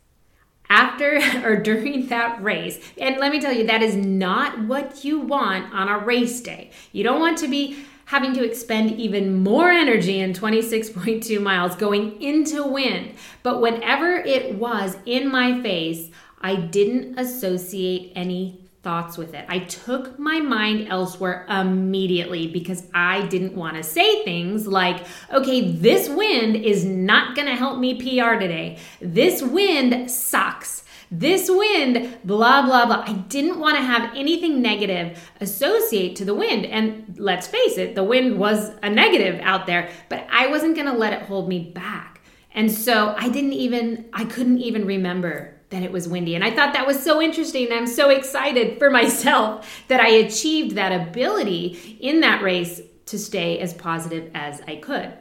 after 0.68 1.20
or 1.44 1.56
during 1.56 2.06
that 2.08 2.42
race, 2.42 2.78
and 3.00 3.18
let 3.18 3.32
me 3.32 3.40
tell 3.40 3.52
you, 3.52 3.66
that 3.66 3.82
is 3.82 3.96
not 3.96 4.60
what 4.60 5.04
you 5.04 5.20
want 5.20 5.72
on 5.74 5.88
a 5.88 5.98
race 5.98 6.40
day. 6.40 6.70
You 6.92 7.04
don't 7.04 7.20
want 7.20 7.38
to 7.38 7.48
be 7.48 7.84
having 8.06 8.34
to 8.34 8.44
expend 8.44 8.92
even 9.00 9.42
more 9.42 9.70
energy 9.70 10.20
in 10.20 10.32
26.2 10.32 11.40
miles 11.40 11.74
going 11.76 12.20
into 12.20 12.66
wind. 12.66 13.14
But 13.42 13.60
whenever 13.60 14.16
it 14.16 14.54
was 14.56 14.96
in 15.06 15.30
my 15.30 15.62
face, 15.62 16.10
I 16.40 16.56
didn't 16.56 17.18
associate 17.18 18.12
any 18.14 18.63
thoughts 18.84 19.18
with 19.18 19.34
it. 19.34 19.46
I 19.48 19.60
took 19.60 20.18
my 20.18 20.38
mind 20.38 20.88
elsewhere 20.88 21.46
immediately 21.48 22.46
because 22.46 22.86
I 22.94 23.26
didn't 23.26 23.56
want 23.56 23.76
to 23.76 23.82
say 23.82 24.22
things 24.22 24.66
like, 24.66 25.04
okay, 25.32 25.72
this 25.72 26.08
wind 26.08 26.54
is 26.56 26.84
not 26.84 27.34
going 27.34 27.48
to 27.48 27.56
help 27.56 27.78
me 27.78 27.94
PR 27.94 28.38
today. 28.38 28.78
This 29.00 29.42
wind 29.42 30.10
sucks. 30.10 30.84
This 31.10 31.50
wind, 31.50 32.18
blah, 32.24 32.62
blah, 32.66 32.86
blah. 32.86 33.04
I 33.06 33.12
didn't 33.12 33.58
want 33.58 33.76
to 33.76 33.82
have 33.82 34.14
anything 34.14 34.60
negative 34.60 35.30
associate 35.40 36.16
to 36.16 36.24
the 36.24 36.34
wind. 36.34 36.66
And 36.66 37.16
let's 37.18 37.46
face 37.46 37.78
it, 37.78 37.94
the 37.94 38.04
wind 38.04 38.38
was 38.38 38.70
a 38.82 38.90
negative 38.90 39.40
out 39.42 39.66
there, 39.66 39.90
but 40.08 40.26
I 40.30 40.48
wasn't 40.48 40.74
going 40.74 40.88
to 40.88 40.96
let 40.96 41.12
it 41.12 41.22
hold 41.22 41.48
me 41.48 41.70
back. 41.70 42.20
And 42.52 42.70
so 42.70 43.14
I 43.16 43.28
didn't 43.28 43.52
even, 43.52 44.06
I 44.12 44.24
couldn't 44.24 44.58
even 44.58 44.86
remember 44.86 45.54
that 45.74 45.82
it 45.82 45.92
was 45.92 46.08
windy. 46.08 46.34
And 46.34 46.44
I 46.44 46.50
thought 46.50 46.72
that 46.72 46.86
was 46.86 47.02
so 47.02 47.20
interesting. 47.20 47.72
I'm 47.72 47.86
so 47.86 48.10
excited 48.10 48.78
for 48.78 48.90
myself 49.00 49.84
that 49.88 50.00
I 50.00 50.08
achieved 50.08 50.76
that 50.76 51.08
ability 51.08 51.98
in 52.00 52.20
that 52.20 52.42
race 52.42 52.80
to 53.06 53.18
stay 53.18 53.58
as 53.58 53.74
positive 53.74 54.30
as 54.34 54.62
I 54.62 54.76
could. 54.76 55.12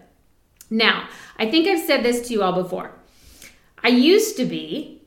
Now, 0.69 1.09
I 1.37 1.49
think 1.49 1.67
I've 1.67 1.85
said 1.85 2.03
this 2.03 2.27
to 2.27 2.33
you 2.33 2.43
all 2.43 2.53
before. 2.53 2.91
I 3.83 3.89
used 3.89 4.37
to 4.37 4.45
be 4.45 5.01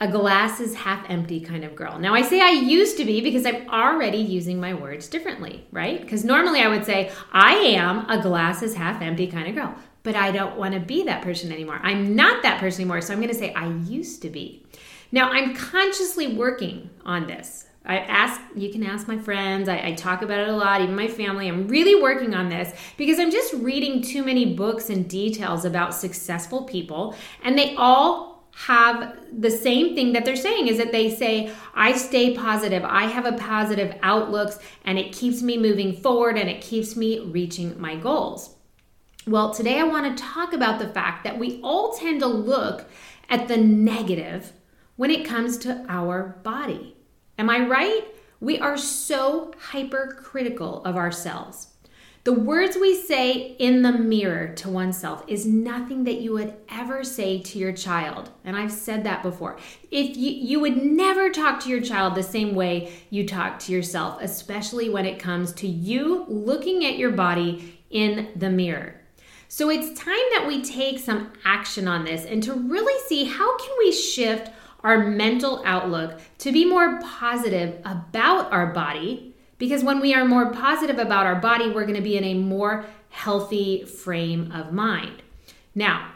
a 0.00 0.08
glass 0.08 0.58
is 0.58 0.74
half 0.74 1.08
empty 1.08 1.40
kind 1.40 1.64
of 1.64 1.76
girl. 1.76 1.98
Now, 1.98 2.12
I 2.12 2.22
say 2.22 2.40
I 2.40 2.50
used 2.50 2.96
to 2.96 3.04
be 3.04 3.20
because 3.20 3.46
I'm 3.46 3.68
already 3.70 4.18
using 4.18 4.60
my 4.60 4.74
words 4.74 5.08
differently, 5.08 5.64
right? 5.70 6.00
Because 6.00 6.24
normally 6.24 6.60
I 6.60 6.68
would 6.68 6.84
say, 6.84 7.12
I 7.32 7.54
am 7.54 8.10
a 8.10 8.20
glass 8.20 8.62
is 8.62 8.74
half 8.74 9.00
empty 9.00 9.28
kind 9.28 9.48
of 9.48 9.54
girl 9.54 9.76
but 10.02 10.16
I 10.16 10.30
don't 10.30 10.56
want 10.56 10.74
to 10.74 10.80
be 10.80 11.04
that 11.04 11.22
person 11.22 11.52
anymore. 11.52 11.80
I'm 11.82 12.14
not 12.16 12.42
that 12.42 12.60
person 12.60 12.82
anymore. 12.82 13.00
So 13.00 13.12
I'm 13.12 13.20
going 13.20 13.32
to 13.32 13.38
say 13.38 13.52
I 13.54 13.68
used 13.68 14.22
to 14.22 14.30
be. 14.30 14.64
Now 15.10 15.30
I'm 15.30 15.54
consciously 15.54 16.34
working 16.34 16.90
on 17.04 17.26
this 17.26 17.66
I 17.84 17.98
ask, 17.98 18.40
you 18.54 18.70
can 18.70 18.84
ask 18.84 19.08
my 19.08 19.18
friends. 19.18 19.68
I, 19.68 19.88
I, 19.88 19.92
talk 19.94 20.22
about 20.22 20.38
it 20.38 20.48
a 20.48 20.56
lot, 20.56 20.80
even 20.80 20.94
my 20.94 21.08
family. 21.08 21.48
I'm 21.48 21.66
really 21.66 22.00
working 22.00 22.32
on 22.32 22.48
this 22.48 22.72
because 22.96 23.18
I'm 23.18 23.30
just 23.30 23.52
reading 23.54 24.02
too 24.02 24.24
many 24.24 24.54
books 24.54 24.88
and 24.88 25.08
details 25.08 25.64
about 25.64 25.94
successful 25.94 26.62
people, 26.62 27.16
and 27.42 27.58
they 27.58 27.74
all 27.76 28.46
have 28.54 29.16
the 29.36 29.50
same 29.50 29.94
thing 29.94 30.12
that 30.12 30.24
they're 30.24 30.36
saying 30.36 30.68
is 30.68 30.76
that 30.76 30.92
they 30.92 31.10
say, 31.10 31.50
I 31.74 31.96
stay 31.96 32.36
positive, 32.36 32.84
I 32.84 33.06
have 33.06 33.24
a 33.26 33.32
positive 33.32 33.98
outlook, 34.02 34.62
and 34.84 34.98
it 34.98 35.12
keeps 35.12 35.42
me 35.42 35.56
moving 35.56 35.94
forward 35.94 36.36
and 36.36 36.50
it 36.50 36.60
keeps 36.60 36.94
me 36.94 37.18
reaching 37.20 37.80
my 37.80 37.96
goals. 37.96 38.54
Well, 39.24 39.54
today 39.54 39.78
I 39.78 39.84
want 39.84 40.16
to 40.16 40.24
talk 40.24 40.52
about 40.52 40.80
the 40.80 40.88
fact 40.88 41.22
that 41.22 41.38
we 41.38 41.60
all 41.62 41.92
tend 41.92 42.20
to 42.20 42.26
look 42.26 42.86
at 43.28 43.46
the 43.46 43.56
negative 43.56 44.52
when 44.96 45.12
it 45.12 45.24
comes 45.24 45.58
to 45.58 45.86
our 45.88 46.40
body. 46.42 46.96
Am 47.38 47.48
I 47.48 47.64
right? 47.68 48.02
We 48.40 48.58
are 48.58 48.76
so 48.76 49.52
hypercritical 49.70 50.84
of 50.84 50.96
ourselves. 50.96 51.68
The 52.24 52.32
words 52.32 52.76
we 52.76 52.96
say 52.96 53.54
in 53.58 53.82
the 53.82 53.92
mirror 53.92 54.54
to 54.56 54.68
oneself 54.68 55.24
is 55.28 55.46
nothing 55.46 56.02
that 56.04 56.20
you 56.20 56.32
would 56.32 56.54
ever 56.68 57.04
say 57.04 57.40
to 57.42 57.58
your 57.58 57.72
child. 57.72 58.30
And 58.44 58.56
I've 58.56 58.72
said 58.72 59.04
that 59.04 59.22
before. 59.22 59.56
If 59.92 60.16
you 60.16 60.30
you 60.32 60.58
would 60.58 60.82
never 60.82 61.30
talk 61.30 61.60
to 61.60 61.68
your 61.68 61.80
child 61.80 62.16
the 62.16 62.22
same 62.24 62.56
way 62.56 62.92
you 63.10 63.26
talk 63.26 63.60
to 63.60 63.72
yourself, 63.72 64.20
especially 64.20 64.88
when 64.88 65.06
it 65.06 65.20
comes 65.20 65.52
to 65.54 65.68
you 65.68 66.24
looking 66.28 66.84
at 66.84 66.98
your 66.98 67.12
body 67.12 67.78
in 67.90 68.32
the 68.34 68.50
mirror. 68.50 69.01
So 69.52 69.68
it's 69.68 70.00
time 70.00 70.16
that 70.32 70.46
we 70.46 70.62
take 70.62 70.98
some 70.98 71.30
action 71.44 71.86
on 71.86 72.06
this 72.06 72.24
and 72.24 72.42
to 72.44 72.54
really 72.54 72.98
see 73.06 73.24
how 73.24 73.58
can 73.58 73.68
we 73.80 73.92
shift 73.92 74.50
our 74.82 75.10
mental 75.10 75.62
outlook 75.66 76.18
to 76.38 76.52
be 76.52 76.64
more 76.64 76.98
positive 77.02 77.78
about 77.84 78.50
our 78.50 78.68
body 78.68 79.34
because 79.58 79.84
when 79.84 80.00
we 80.00 80.14
are 80.14 80.24
more 80.24 80.50
positive 80.52 80.98
about 80.98 81.26
our 81.26 81.34
body, 81.34 81.68
we're 81.68 81.84
going 81.84 81.96
to 81.96 82.00
be 82.00 82.16
in 82.16 82.24
a 82.24 82.32
more 82.32 82.86
healthy 83.10 83.84
frame 83.84 84.50
of 84.52 84.72
mind. 84.72 85.22
Now, 85.74 86.12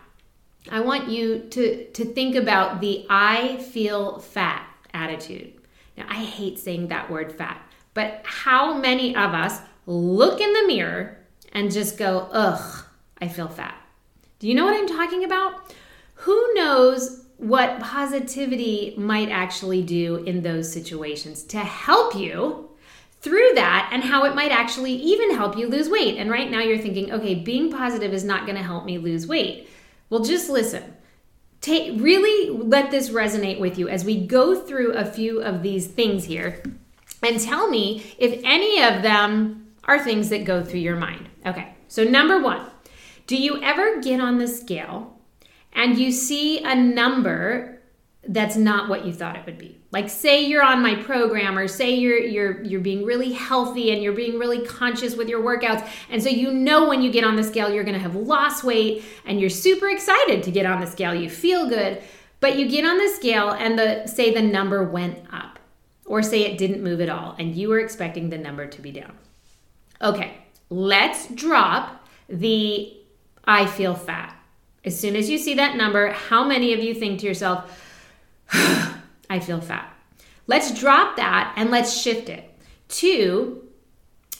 I 0.73 0.81
want 0.81 1.11
you 1.11 1.41
to, 1.51 1.85
to 1.91 2.05
think 2.07 2.37
about 2.37 2.81
the 2.81 3.05
I 3.11 3.59
feel 3.59 4.19
fat 4.19 4.67
attitude. 4.95 5.53
Now, 5.99 6.07
I 6.09 6.25
hate 6.25 6.59
saying 6.59 6.89
that 6.89 7.11
word 7.11 7.33
fat, 7.33 7.61
but 7.93 8.23
how 8.25 8.79
many 8.79 9.15
of 9.15 9.35
us 9.35 9.61
look 9.85 10.41
in 10.41 10.55
the 10.55 10.67
mirror 10.67 11.19
and 11.53 11.71
just 11.71 11.99
go, 11.99 12.31
ugh, 12.33 12.86
I 13.21 13.29
feel 13.29 13.49
fat? 13.49 13.75
Do 14.39 14.49
you 14.49 14.55
know 14.55 14.65
what 14.65 14.77
I'm 14.77 14.87
talking 14.87 15.25
about? 15.25 15.75
Who 16.15 16.55
knows 16.55 17.25
what 17.39 17.81
positivity 17.81 18.95
might 18.97 19.29
actually 19.29 19.83
do 19.83 20.17
in 20.17 20.43
those 20.43 20.73
situations 20.73 21.43
to 21.45 21.59
help 21.59 22.15
you 22.15 22.71
through 23.21 23.53
that 23.55 23.91
and 23.93 24.05
how 24.05 24.25
it 24.25 24.35
might 24.35 24.53
actually 24.53 24.93
even 24.93 25.35
help 25.35 25.57
you 25.57 25.69
lose 25.69 25.89
weight. 25.89 26.17
And 26.17 26.31
right 26.31 26.51
now 26.51 26.61
you're 26.61 26.79
thinking, 26.79 27.13
okay, 27.13 27.35
being 27.35 27.73
positive 27.73 28.13
is 28.13 28.25
not 28.25 28.47
going 28.47 28.57
to 28.57 28.63
help 28.63 28.85
me 28.85 28.99
lose 28.99 29.27
weight. 29.27 29.69
Well, 30.09 30.23
just 30.23 30.49
listen. 30.49 30.95
Take 31.61 32.01
really 32.01 32.51
let 32.51 32.91
this 32.91 33.11
resonate 33.11 33.59
with 33.59 33.79
you 33.79 33.89
as 33.89 34.05
we 34.05 34.27
go 34.27 34.55
through 34.55 34.93
a 34.93 35.05
few 35.05 35.41
of 35.41 35.63
these 35.63 35.87
things 35.87 36.27
here 36.27 36.63
and 37.23 37.41
tell 37.41 37.69
me 37.69 38.15
if 38.19 38.41
any 38.45 38.83
of 38.83 39.03
them 39.03 39.67
are 39.85 39.99
things 39.99 40.29
that 40.29 40.45
go 40.45 40.63
through 40.63 40.81
your 40.81 40.97
mind. 40.97 41.29
Okay. 41.45 41.75
So 41.89 42.05
number 42.05 42.41
1, 42.41 42.65
do 43.27 43.37
you 43.37 43.63
ever 43.63 44.01
get 44.01 44.21
on 44.21 44.39
the 44.39 44.49
scale 44.49 45.19
and 45.73 45.99
you 45.99 46.11
see 46.11 46.63
a 46.65 46.75
number 46.75 47.77
that's 48.29 48.57
not 48.57 48.89
what 48.89 49.05
you 49.05 49.13
thought 49.13 49.37
it 49.37 49.47
would 49.47 49.59
be. 49.59 49.81
Like 49.93 50.11
say 50.11 50.45
you're 50.45 50.63
on 50.63 50.83
my 50.83 50.97
program 51.03 51.57
or 51.57 51.69
say 51.69 51.95
you're 51.95 52.19
you're 52.19 52.63
you're 52.65 52.81
being 52.81 53.05
really 53.05 53.33
healthy 53.33 53.93
and 53.93 54.03
you're 54.03 54.13
being 54.13 54.39
really 54.39 54.67
conscious 54.67 55.17
with 55.17 55.29
your 55.29 55.43
workouts 55.43 55.89
and 56.11 56.23
so 56.23 56.29
you 56.29 56.53
know 56.53 56.89
when 56.89 57.03
you 57.03 57.11
get 57.11 57.25
on 57.25 57.37
the 57.37 57.45
scale 57.45 57.73
you're 57.73 57.85
going 57.85 57.95
to 57.95 58.01
have 58.01 58.17
lost 58.17 58.65
weight 58.65 59.05
and 59.25 59.41
you're 59.41 59.51
super 59.51 59.89
excited 59.89 60.43
to 60.43 60.51
get 60.51 60.67
on 60.67 60.81
the 60.81 60.87
scale. 60.87 61.15
You 61.15 61.31
feel 61.31 61.69
good, 61.69 62.03
but 62.41 62.59
you 62.59 62.69
get 62.69 62.85
on 62.85 62.99
the 62.99 63.09
scale 63.09 63.51
and 63.51 63.79
the 63.79 64.07
say 64.07 64.35
the 64.35 64.43
number 64.43 64.83
went 64.83 65.19
up 65.33 65.59
or 66.05 66.23
say 66.23 66.43
it 66.43 66.59
didn't 66.59 66.83
move 66.83 67.01
at 67.01 67.09
all 67.09 67.37
and 67.39 67.55
you 67.55 67.69
were 67.69 67.79
expecting 67.79 68.31
the 68.31 68.39
number 68.39 68.67
to 68.67 68.83
be 68.83 68.91
down. 68.91 69.17
Okay, 70.03 70.37
let's 70.69 71.29
drop 71.29 72.07
the 72.29 72.93
I 73.47 73.67
feel 73.67 73.95
fat 73.95 74.37
as 74.87 74.99
soon 74.99 75.17
as 75.17 75.29
you 75.29 75.37
see 75.37 75.55
that 75.55 75.77
number, 75.77 76.13
how 76.13 76.45
many 76.45 76.73
of 76.73 76.79
you 76.79 76.95
think 76.95 77.19
to 77.21 77.27
yourself, 77.27 77.83
I 78.53 79.41
feel 79.41 79.61
fat? 79.61 79.93
Let's 80.47 80.79
drop 80.79 81.17
that 81.17 81.53
and 81.57 81.73
let's 81.73 82.01
shift 82.01 82.29
it 82.29 82.49
to, 82.89 83.65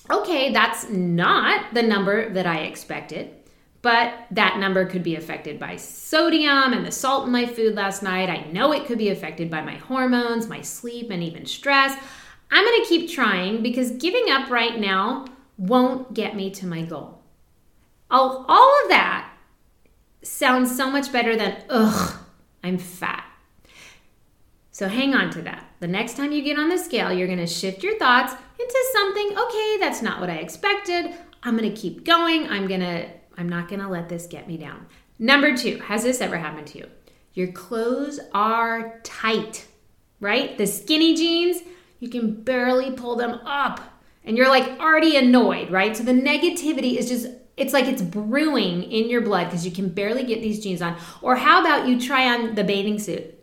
okay, 0.09 0.53
that's 0.53 0.89
not 0.89 1.75
the 1.75 1.83
number 1.83 2.33
that 2.33 2.47
I 2.47 2.61
expected, 2.61 3.35
but 3.83 4.15
that 4.31 4.59
number 4.59 4.87
could 4.87 5.03
be 5.03 5.17
affected 5.17 5.59
by 5.59 5.75
sodium 5.75 6.73
and 6.73 6.87
the 6.87 6.93
salt 6.93 7.27
in 7.27 7.33
my 7.33 7.45
food 7.45 7.75
last 7.75 8.05
night. 8.05 8.31
I 8.31 8.49
know 8.53 8.73
it 8.73 8.87
could 8.87 8.99
be 8.99 9.11
affected 9.11 9.51
by 9.51 9.63
my 9.63 9.75
hormones, 9.75 10.47
my 10.47 10.61
sleep, 10.61 11.11
and 11.11 11.25
even 11.25 11.45
stress. 11.45 12.01
I'm 12.53 12.65
gonna 12.65 12.87
keep 12.87 13.11
trying 13.11 13.65
because 13.65 13.91
giving 13.91 14.31
up 14.31 14.49
right 14.49 14.79
now 14.79 15.27
won't 15.59 16.15
get 16.15 16.37
me 16.37 16.53
to 16.53 16.67
my 16.69 16.83
goal. 16.83 17.16
All, 18.11 18.45
all 18.49 18.83
of 18.85 18.89
that 18.91 19.33
sounds 20.23 20.77
so 20.77 20.91
much 20.91 21.13
better 21.13 21.37
than, 21.37 21.57
ugh, 21.69 22.19
I'm 22.63 22.79
fat. 22.79 23.25
So 24.71 24.89
hang 24.89 25.15
on 25.15 25.31
to 25.31 25.43
that. 25.43 25.71
The 25.81 25.89
next 25.89 26.17
time 26.17 26.33
you 26.33 26.43
get 26.43 26.59
on 26.59 26.69
the 26.69 26.79
scale, 26.79 27.13
you're 27.13 27.27
to 27.39 27.47
shift 27.47 27.83
your 27.83 27.99
thoughts 27.99 28.35
into 28.59 28.85
something, 28.93 29.39
okay, 29.39 29.77
that's 29.79 30.03
not 30.03 30.21
what 30.21 30.31
I 30.31 30.37
expected. 30.37 31.15
I'm 31.43 31.57
to 31.73 31.81
keep 31.81 32.05
going. 32.05 32.49
I'm 32.49 32.69
to 32.81 33.09
I'm 33.39 33.49
not 33.49 33.69
to 33.81 33.89
let 33.89 34.09
this 34.09 34.27
get 34.27 34.49
me 34.49 34.57
down. 34.57 34.87
Number 35.19 35.57
2, 35.57 35.79
has 35.79 36.03
this 36.03 36.21
ever 36.21 36.39
happened 36.39 36.67
to 36.69 36.79
you? 36.79 36.87
Your 37.35 37.53
clothes 37.53 38.19
are 38.33 39.01
tight, 39.03 39.67
right? 40.21 40.57
The 40.57 40.67
skinny 40.67 41.15
jeans, 41.15 41.63
you 42.01 42.09
can 42.09 42.43
barely 42.43 42.93
pull 42.93 43.17
them 43.17 43.41
up 43.45 43.81
and 44.25 44.37
you're 44.37 44.49
like 44.49 44.81
already 44.81 45.17
annoyed, 45.17 45.71
right? 45.71 45.97
So 45.97 46.03
the 46.03 46.13
negativity 46.13 46.97
is 46.97 47.09
just 47.09 47.27
it's 47.57 47.73
like 47.73 47.87
it's 47.87 48.03
brewing 48.03 48.83
in 48.85 49.09
your 49.09 49.23
blood 49.23 49.45
because 49.45 49.65
you 49.65 49.73
can 49.73 49.89
barely 49.89 50.25
get 50.25 50.43
these 50.43 50.63
jeans 50.63 50.83
on. 50.83 50.97
Or 51.23 51.37
how 51.37 51.61
about 51.61 51.89
you 51.89 52.01
try 52.01 52.35
on 52.35 52.55
the 52.55 52.65
bathing 52.65 52.99
suit 52.99 53.35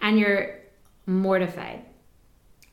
and 0.00 0.18
you're 0.18 0.60
mortified? 1.06 1.84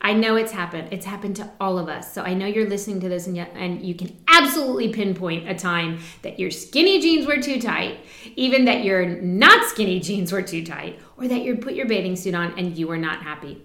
I 0.04 0.14
know 0.14 0.36
it's 0.36 0.52
happened. 0.52 0.88
It's 0.92 1.06
happened 1.06 1.36
to 1.36 1.52
all 1.60 1.78
of 1.78 1.88
us. 1.88 2.12
So 2.12 2.24
I 2.24 2.34
know 2.34 2.48
you're 2.48 2.68
listening 2.68 3.02
to 3.02 3.10
this 3.10 3.28
and, 3.28 3.36
yet, 3.36 3.52
and 3.54 3.86
you 3.86 3.94
can 3.94 4.18
absolutely 4.28 4.92
pinpoint 4.92 5.48
a 5.48 5.54
time 5.54 6.00
that 6.24 6.40
your 6.40 6.50
skinny 6.50 7.00
jeans 7.00 7.28
were 7.28 7.38
too 7.38 7.62
tight, 7.62 8.00
even 8.36 8.66
that 8.66 8.84
your 8.84 9.06
not 9.06 9.70
skinny 9.70 10.00
jeans 10.00 10.32
were 10.32 10.42
too 10.42 10.66
tight, 10.66 11.00
or 11.18 11.28
that 11.28 11.44
you 11.44 11.58
put 11.58 11.76
your 11.76 11.86
bathing 11.86 12.16
suit 12.16 12.34
on 12.34 12.58
and 12.58 12.78
you 12.78 12.88
were 12.88 12.98
not 12.98 13.22
happy. 13.22 13.62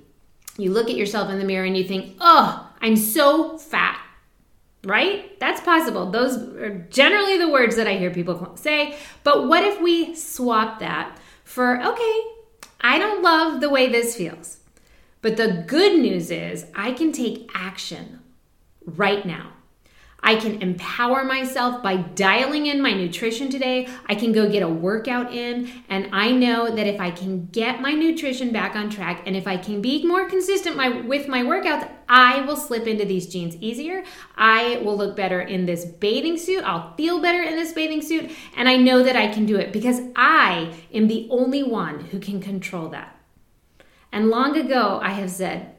You 0.58 0.72
look 0.72 0.90
at 0.90 0.96
yourself 0.96 1.30
in 1.30 1.38
the 1.38 1.44
mirror 1.44 1.64
and 1.64 1.76
you 1.76 1.84
think, 1.84 2.16
oh, 2.20 2.70
I'm 2.82 2.96
so 2.96 3.56
fat 3.56 3.98
right? 4.84 5.38
That's 5.40 5.60
possible. 5.60 6.10
Those 6.10 6.36
are 6.36 6.86
generally 6.90 7.38
the 7.38 7.48
words 7.48 7.76
that 7.76 7.86
I 7.86 7.96
hear 7.96 8.10
people 8.10 8.56
say. 8.56 8.96
But 9.24 9.48
what 9.48 9.64
if 9.64 9.80
we 9.80 10.14
swap 10.14 10.80
that 10.80 11.18
for, 11.44 11.82
okay, 11.82 12.20
I 12.80 12.98
don't 12.98 13.22
love 13.22 13.60
the 13.60 13.70
way 13.70 13.88
this 13.88 14.16
feels. 14.16 14.58
But 15.22 15.36
the 15.36 15.64
good 15.66 15.98
news 15.98 16.30
is 16.30 16.66
I 16.74 16.92
can 16.92 17.10
take 17.10 17.50
action 17.54 18.20
right 18.84 19.26
now. 19.26 19.52
I 20.20 20.36
can 20.36 20.60
empower 20.60 21.24
myself 21.24 21.82
by 21.82 21.96
dialing 21.96 22.66
in 22.66 22.82
my 22.82 22.92
nutrition 22.92 23.48
today. 23.48 23.86
I 24.06 24.16
can 24.16 24.32
go 24.32 24.50
get 24.50 24.62
a 24.62 24.68
workout 24.68 25.32
in, 25.32 25.70
and 25.88 26.08
I 26.12 26.32
know 26.32 26.74
that 26.74 26.86
if 26.86 27.00
I 27.00 27.10
can 27.12 27.46
get 27.46 27.80
my 27.80 27.92
nutrition 27.92 28.50
back 28.50 28.74
on 28.74 28.90
track 28.90 29.22
and 29.26 29.36
if 29.36 29.46
I 29.46 29.56
can 29.56 29.80
be 29.80 30.04
more 30.04 30.28
consistent 30.28 30.76
my, 30.76 30.88
with 30.88 31.28
my 31.28 31.42
workouts, 31.42 31.88
I 32.08 32.40
will 32.42 32.56
slip 32.56 32.86
into 32.86 33.04
these 33.04 33.26
jeans 33.26 33.56
easier. 33.56 34.02
I 34.36 34.78
will 34.78 34.96
look 34.96 35.16
better 35.16 35.40
in 35.40 35.66
this 35.66 35.84
bathing 35.84 36.38
suit. 36.38 36.64
I'll 36.64 36.94
feel 36.96 37.20
better 37.20 37.42
in 37.42 37.54
this 37.54 37.72
bathing 37.72 38.02
suit, 38.02 38.30
and 38.56 38.68
I 38.68 38.76
know 38.76 39.02
that 39.02 39.16
I 39.16 39.28
can 39.28 39.46
do 39.46 39.56
it 39.56 39.72
because 39.72 40.00
I 40.16 40.74
am 40.92 41.06
the 41.06 41.28
only 41.30 41.62
one 41.62 42.00
who 42.00 42.18
can 42.18 42.40
control 42.40 42.88
that. 42.88 43.16
And 44.10 44.28
long 44.28 44.56
ago, 44.56 44.98
I 45.02 45.10
have 45.10 45.30
said, 45.30 45.75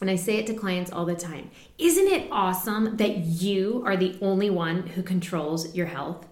and 0.00 0.10
I 0.10 0.16
say 0.16 0.36
it 0.36 0.46
to 0.46 0.54
clients 0.54 0.92
all 0.92 1.04
the 1.04 1.14
time 1.14 1.50
Isn't 1.78 2.08
it 2.08 2.28
awesome 2.30 2.96
that 2.96 3.18
you 3.18 3.82
are 3.86 3.96
the 3.96 4.16
only 4.20 4.50
one 4.50 4.86
who 4.88 5.02
controls 5.02 5.74
your 5.74 5.86
health? 5.86 6.26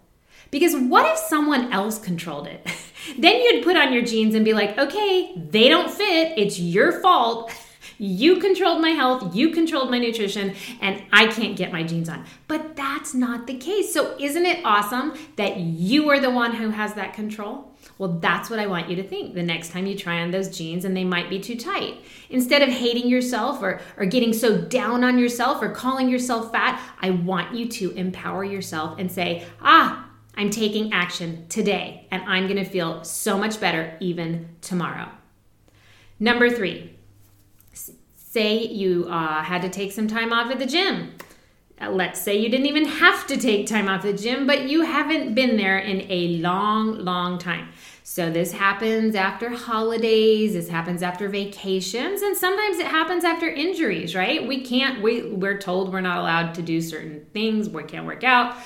Because 0.50 0.76
what 0.76 1.10
if 1.10 1.18
someone 1.18 1.72
else 1.72 1.98
controlled 1.98 2.46
it? 2.46 2.66
then 3.18 3.40
you'd 3.42 3.64
put 3.64 3.76
on 3.76 3.92
your 3.92 4.02
jeans 4.02 4.34
and 4.34 4.44
be 4.44 4.52
like, 4.52 4.78
okay, 4.78 5.32
they 5.36 5.68
don't 5.68 5.90
fit. 5.90 6.38
It's 6.38 6.58
your 6.58 7.00
fault. 7.00 7.52
You 7.98 8.40
controlled 8.40 8.82
my 8.82 8.90
health, 8.90 9.34
you 9.34 9.50
controlled 9.50 9.90
my 9.90 9.98
nutrition, 9.98 10.54
and 10.82 11.02
I 11.12 11.28
can't 11.28 11.56
get 11.56 11.72
my 11.72 11.82
jeans 11.82 12.08
on. 12.08 12.26
But 12.46 12.76
that's 12.76 13.14
not 13.14 13.46
the 13.46 13.56
case. 13.56 13.92
So, 13.94 14.16
isn't 14.18 14.44
it 14.44 14.64
awesome 14.64 15.14
that 15.36 15.56
you 15.56 16.10
are 16.10 16.20
the 16.20 16.30
one 16.30 16.54
who 16.54 16.70
has 16.70 16.92
that 16.94 17.14
control? 17.14 17.65
Well, 17.98 18.18
that's 18.20 18.50
what 18.50 18.58
I 18.58 18.66
want 18.66 18.90
you 18.90 18.96
to 18.96 19.02
think 19.02 19.34
the 19.34 19.42
next 19.42 19.70
time 19.70 19.86
you 19.86 19.96
try 19.96 20.20
on 20.20 20.30
those 20.30 20.54
jeans 20.54 20.84
and 20.84 20.94
they 20.94 21.04
might 21.04 21.30
be 21.30 21.40
too 21.40 21.56
tight. 21.56 22.04
Instead 22.28 22.60
of 22.60 22.68
hating 22.68 23.08
yourself 23.08 23.62
or, 23.62 23.80
or 23.96 24.04
getting 24.04 24.34
so 24.34 24.58
down 24.58 25.02
on 25.02 25.18
yourself 25.18 25.62
or 25.62 25.70
calling 25.70 26.08
yourself 26.08 26.52
fat, 26.52 26.80
I 27.00 27.10
want 27.10 27.54
you 27.54 27.68
to 27.68 27.92
empower 27.92 28.44
yourself 28.44 28.98
and 28.98 29.10
say, 29.10 29.46
ah, 29.62 30.10
I'm 30.34 30.50
taking 30.50 30.92
action 30.92 31.46
today 31.48 32.06
and 32.10 32.22
I'm 32.24 32.46
gonna 32.46 32.66
feel 32.66 33.02
so 33.02 33.38
much 33.38 33.58
better 33.58 33.96
even 34.00 34.50
tomorrow. 34.60 35.08
Number 36.20 36.50
three, 36.50 36.92
say 38.36 38.66
you 38.66 39.06
uh, 39.08 39.42
had 39.42 39.62
to 39.62 39.70
take 39.70 39.92
some 39.92 40.06
time 40.06 40.34
off 40.34 40.50
at 40.50 40.58
the 40.58 40.66
gym. 40.66 41.12
Uh, 41.80 41.90
let's 41.90 42.20
say 42.20 42.38
you 42.38 42.48
didn't 42.48 42.66
even 42.66 42.86
have 42.86 43.26
to 43.26 43.36
take 43.36 43.66
time 43.66 43.88
off 43.88 44.02
the 44.02 44.12
gym, 44.12 44.46
but 44.46 44.62
you 44.62 44.82
haven't 44.82 45.34
been 45.34 45.56
there 45.56 45.78
in 45.78 46.10
a 46.10 46.38
long, 46.38 47.04
long 47.04 47.38
time. 47.38 47.68
So 48.02 48.30
this 48.30 48.52
happens 48.52 49.14
after 49.14 49.50
holidays, 49.50 50.54
this 50.54 50.70
happens 50.70 51.02
after 51.02 51.28
vacations, 51.28 52.22
and 52.22 52.36
sometimes 52.36 52.78
it 52.78 52.86
happens 52.86 53.24
after 53.24 53.46
injuries, 53.46 54.14
right? 54.14 54.46
We 54.46 54.64
can't 54.64 55.02
we 55.02 55.30
we're 55.32 55.58
told 55.58 55.92
we're 55.92 56.00
not 56.00 56.18
allowed 56.18 56.54
to 56.54 56.62
do 56.62 56.80
certain 56.80 57.26
things, 57.34 57.68
we 57.68 57.82
can't 57.82 58.06
work 58.06 58.24
out. 58.24 58.56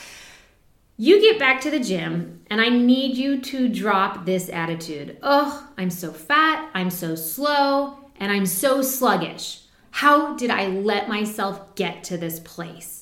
You 0.97 1.21
get 1.21 1.39
back 1.39 1.63
to 1.63 1.71
the 1.71 1.81
gym, 1.81 2.43
and 2.49 2.61
I 2.61 2.69
need 2.69 3.17
you 3.17 3.41
to 3.41 3.69
drop 3.69 4.27
this 4.27 4.51
attitude. 4.51 5.17
Oh, 5.23 5.69
I'm 5.79 5.91
so 5.91 6.13
fat, 6.13 6.71
I'm 6.75 6.91
so 6.91 7.15
slow, 7.15 7.97
and 8.17 8.31
I'm 8.31 8.47
so 8.47 8.83
sluggish. 8.83 9.63
How 9.91 10.37
did 10.37 10.51
I 10.51 10.67
let 10.67 11.09
myself 11.09 11.75
get 11.75 12.05
to 12.05 12.19
this 12.19 12.39
place? 12.41 13.00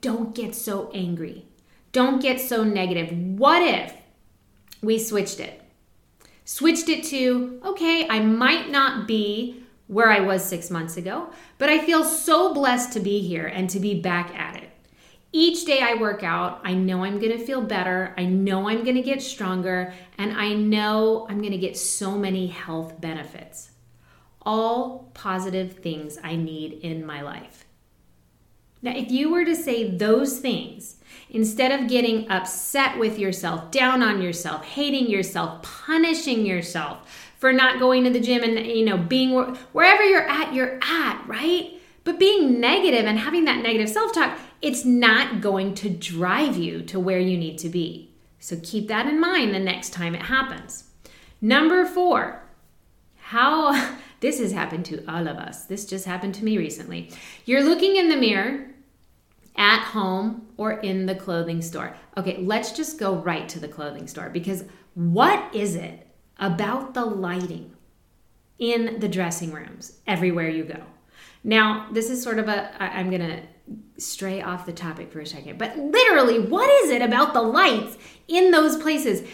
Don't 0.00 0.34
get 0.34 0.54
so 0.54 0.90
angry. 0.92 1.46
Don't 1.92 2.22
get 2.22 2.40
so 2.40 2.64
negative. 2.64 3.12
What 3.12 3.62
if 3.62 3.94
we 4.82 4.98
switched 4.98 5.40
it? 5.40 5.60
Switched 6.44 6.88
it 6.88 7.04
to, 7.04 7.60
okay, 7.64 8.08
I 8.08 8.20
might 8.20 8.70
not 8.70 9.06
be 9.06 9.62
where 9.86 10.10
I 10.10 10.20
was 10.20 10.44
six 10.44 10.70
months 10.70 10.96
ago, 10.96 11.30
but 11.58 11.68
I 11.68 11.84
feel 11.84 12.04
so 12.04 12.54
blessed 12.54 12.92
to 12.92 13.00
be 13.00 13.20
here 13.20 13.46
and 13.46 13.68
to 13.70 13.80
be 13.80 14.00
back 14.00 14.34
at 14.36 14.56
it. 14.56 14.70
Each 15.32 15.64
day 15.64 15.80
I 15.80 15.94
work 15.94 16.24
out, 16.24 16.60
I 16.64 16.74
know 16.74 17.04
I'm 17.04 17.20
gonna 17.20 17.38
feel 17.38 17.60
better, 17.60 18.14
I 18.16 18.24
know 18.24 18.68
I'm 18.68 18.84
gonna 18.84 19.02
get 19.02 19.22
stronger, 19.22 19.92
and 20.18 20.32
I 20.32 20.54
know 20.54 21.26
I'm 21.28 21.40
gonna 21.40 21.58
get 21.58 21.76
so 21.76 22.18
many 22.18 22.48
health 22.48 23.00
benefits. 23.00 23.70
All 24.42 25.10
positive 25.14 25.74
things 25.74 26.18
I 26.22 26.34
need 26.34 26.72
in 26.82 27.04
my 27.06 27.20
life. 27.22 27.64
Now, 28.82 28.96
if 28.96 29.10
you 29.10 29.30
were 29.30 29.44
to 29.44 29.54
say 29.54 29.90
those 29.90 30.38
things, 30.38 30.96
instead 31.28 31.78
of 31.78 31.88
getting 31.88 32.30
upset 32.30 32.98
with 32.98 33.18
yourself, 33.18 33.70
down 33.70 34.02
on 34.02 34.22
yourself, 34.22 34.64
hating 34.64 35.08
yourself, 35.08 35.62
punishing 35.62 36.46
yourself 36.46 37.30
for 37.38 37.52
not 37.52 37.78
going 37.78 38.04
to 38.04 38.10
the 38.10 38.20
gym 38.20 38.42
and, 38.42 38.66
you 38.66 38.84
know, 38.84 38.96
being 38.96 39.32
wherever 39.72 40.02
you're 40.02 40.28
at, 40.28 40.54
you're 40.54 40.78
at, 40.82 41.22
right? 41.26 41.72
But 42.04 42.18
being 42.18 42.60
negative 42.60 43.04
and 43.04 43.18
having 43.18 43.44
that 43.44 43.62
negative 43.62 43.88
self 43.88 44.12
talk, 44.12 44.38
it's 44.62 44.84
not 44.84 45.40
going 45.40 45.74
to 45.76 45.88
drive 45.88 46.56
you 46.56 46.82
to 46.82 46.98
where 46.98 47.20
you 47.20 47.36
need 47.36 47.58
to 47.58 47.68
be. 47.68 48.10
So 48.38 48.58
keep 48.62 48.88
that 48.88 49.06
in 49.06 49.20
mind 49.20 49.54
the 49.54 49.58
next 49.58 49.90
time 49.90 50.14
it 50.14 50.22
happens. 50.22 50.84
Number 51.40 51.84
four, 51.84 52.42
how 53.18 53.94
this 54.20 54.38
has 54.38 54.52
happened 54.52 54.84
to 54.86 55.04
all 55.06 55.28
of 55.28 55.36
us. 55.36 55.64
This 55.64 55.86
just 55.86 56.06
happened 56.06 56.34
to 56.36 56.44
me 56.44 56.58
recently. 56.58 57.10
You're 57.44 57.62
looking 57.62 57.96
in 57.96 58.08
the 58.08 58.16
mirror 58.16 58.69
at 59.56 59.82
home 59.82 60.46
or 60.56 60.72
in 60.72 61.06
the 61.06 61.14
clothing 61.14 61.62
store. 61.62 61.94
Okay, 62.16 62.38
let's 62.38 62.72
just 62.72 62.98
go 62.98 63.16
right 63.16 63.48
to 63.48 63.60
the 63.60 63.68
clothing 63.68 64.06
store 64.06 64.30
because 64.30 64.64
what 64.94 65.54
is 65.54 65.74
it 65.74 66.06
about 66.38 66.94
the 66.94 67.04
lighting 67.04 67.74
in 68.58 68.98
the 69.00 69.08
dressing 69.08 69.52
rooms 69.52 69.98
everywhere 70.06 70.48
you 70.48 70.64
go? 70.64 70.82
Now, 71.42 71.88
this 71.92 72.10
is 72.10 72.22
sort 72.22 72.38
of 72.38 72.48
a, 72.48 72.70
I'm 72.82 73.10
to 73.10 73.42
stray 73.98 74.42
off 74.42 74.66
the 74.66 74.72
topic 74.72 75.12
for 75.12 75.20
a 75.20 75.26
second, 75.26 75.58
but 75.58 75.76
literally, 75.78 76.38
what 76.38 76.68
is 76.84 76.90
it 76.90 77.02
about 77.02 77.32
the 77.32 77.42
lights 77.42 77.96
in 78.28 78.50
those 78.50 78.76
places? 78.76 79.26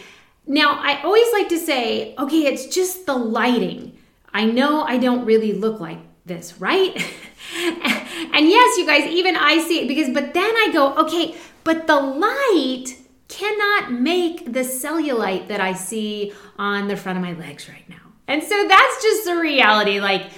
Now, 0.45 0.79
I 0.81 1.01
always 1.01 1.31
like 1.33 1.49
to 1.49 1.59
say, 1.59 2.15
okay, 2.17 2.45
it's 2.45 2.73
just 2.73 3.05
the 3.05 3.15
lighting. 3.15 3.97
I 4.33 4.45
know 4.45 4.83
I 4.83 4.97
don't 4.97 5.25
really 5.25 5.53
look 5.53 5.79
like 5.79 5.99
this, 6.27 6.59
right? 6.59 6.95
and 7.55 8.49
yes, 8.49 8.77
you 8.77 8.85
guys, 8.85 9.09
even 9.09 9.35
I 9.35 9.59
see 9.59 9.81
it 9.81 9.87
because, 9.87 10.09
but 10.09 10.33
then 10.33 10.55
I 10.55 10.69
go, 10.71 10.95
okay, 10.95 11.35
but 11.63 11.87
the 11.87 11.95
light 11.95 12.97
cannot 13.27 13.91
make 13.91 14.53
the 14.53 14.61
cellulite 14.61 15.47
that 15.47 15.59
I 15.59 15.73
see 15.73 16.33
on 16.57 16.87
the 16.87 16.95
front 16.95 17.17
of 17.17 17.23
my 17.23 17.33
legs 17.33 17.67
right 17.67 17.87
now. 17.89 17.95
And 18.27 18.43
so 18.43 18.67
that's 18.67 19.01
just 19.01 19.25
the 19.25 19.37
reality. 19.37 19.99
Like, 19.99 20.29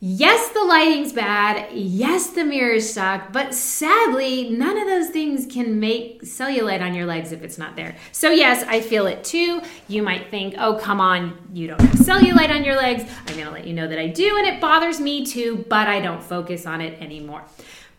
Yes, 0.00 0.50
the 0.50 0.62
lighting's 0.62 1.12
bad. 1.12 1.72
Yes, 1.72 2.30
the 2.30 2.44
mirrors 2.44 2.92
suck. 2.92 3.32
But 3.32 3.52
sadly, 3.52 4.48
none 4.48 4.78
of 4.78 4.86
those 4.86 5.08
things 5.08 5.44
can 5.44 5.80
make 5.80 6.22
cellulite 6.22 6.80
on 6.80 6.94
your 6.94 7.04
legs 7.04 7.32
if 7.32 7.42
it's 7.42 7.58
not 7.58 7.74
there. 7.74 7.96
So, 8.12 8.30
yes, 8.30 8.62
I 8.68 8.80
feel 8.80 9.06
it 9.06 9.24
too. 9.24 9.60
You 9.88 10.04
might 10.04 10.30
think, 10.30 10.54
oh, 10.56 10.76
come 10.76 11.00
on, 11.00 11.36
you 11.52 11.66
don't 11.66 11.80
have 11.80 11.94
cellulite 11.94 12.50
on 12.50 12.62
your 12.62 12.76
legs. 12.76 13.10
I'm 13.26 13.34
going 13.34 13.46
to 13.46 13.52
let 13.52 13.66
you 13.66 13.74
know 13.74 13.88
that 13.88 13.98
I 13.98 14.06
do, 14.06 14.36
and 14.36 14.46
it 14.46 14.60
bothers 14.60 15.00
me 15.00 15.26
too, 15.26 15.64
but 15.68 15.88
I 15.88 16.00
don't 16.00 16.22
focus 16.22 16.64
on 16.64 16.80
it 16.80 17.00
anymore. 17.02 17.42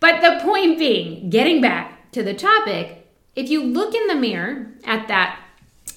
But 0.00 0.22
the 0.22 0.42
point 0.42 0.78
being, 0.78 1.28
getting 1.28 1.60
back 1.60 2.10
to 2.12 2.22
the 2.22 2.32
topic, 2.32 3.06
if 3.36 3.50
you 3.50 3.62
look 3.62 3.94
in 3.94 4.06
the 4.06 4.14
mirror 4.14 4.72
at 4.84 5.06
that 5.08 5.38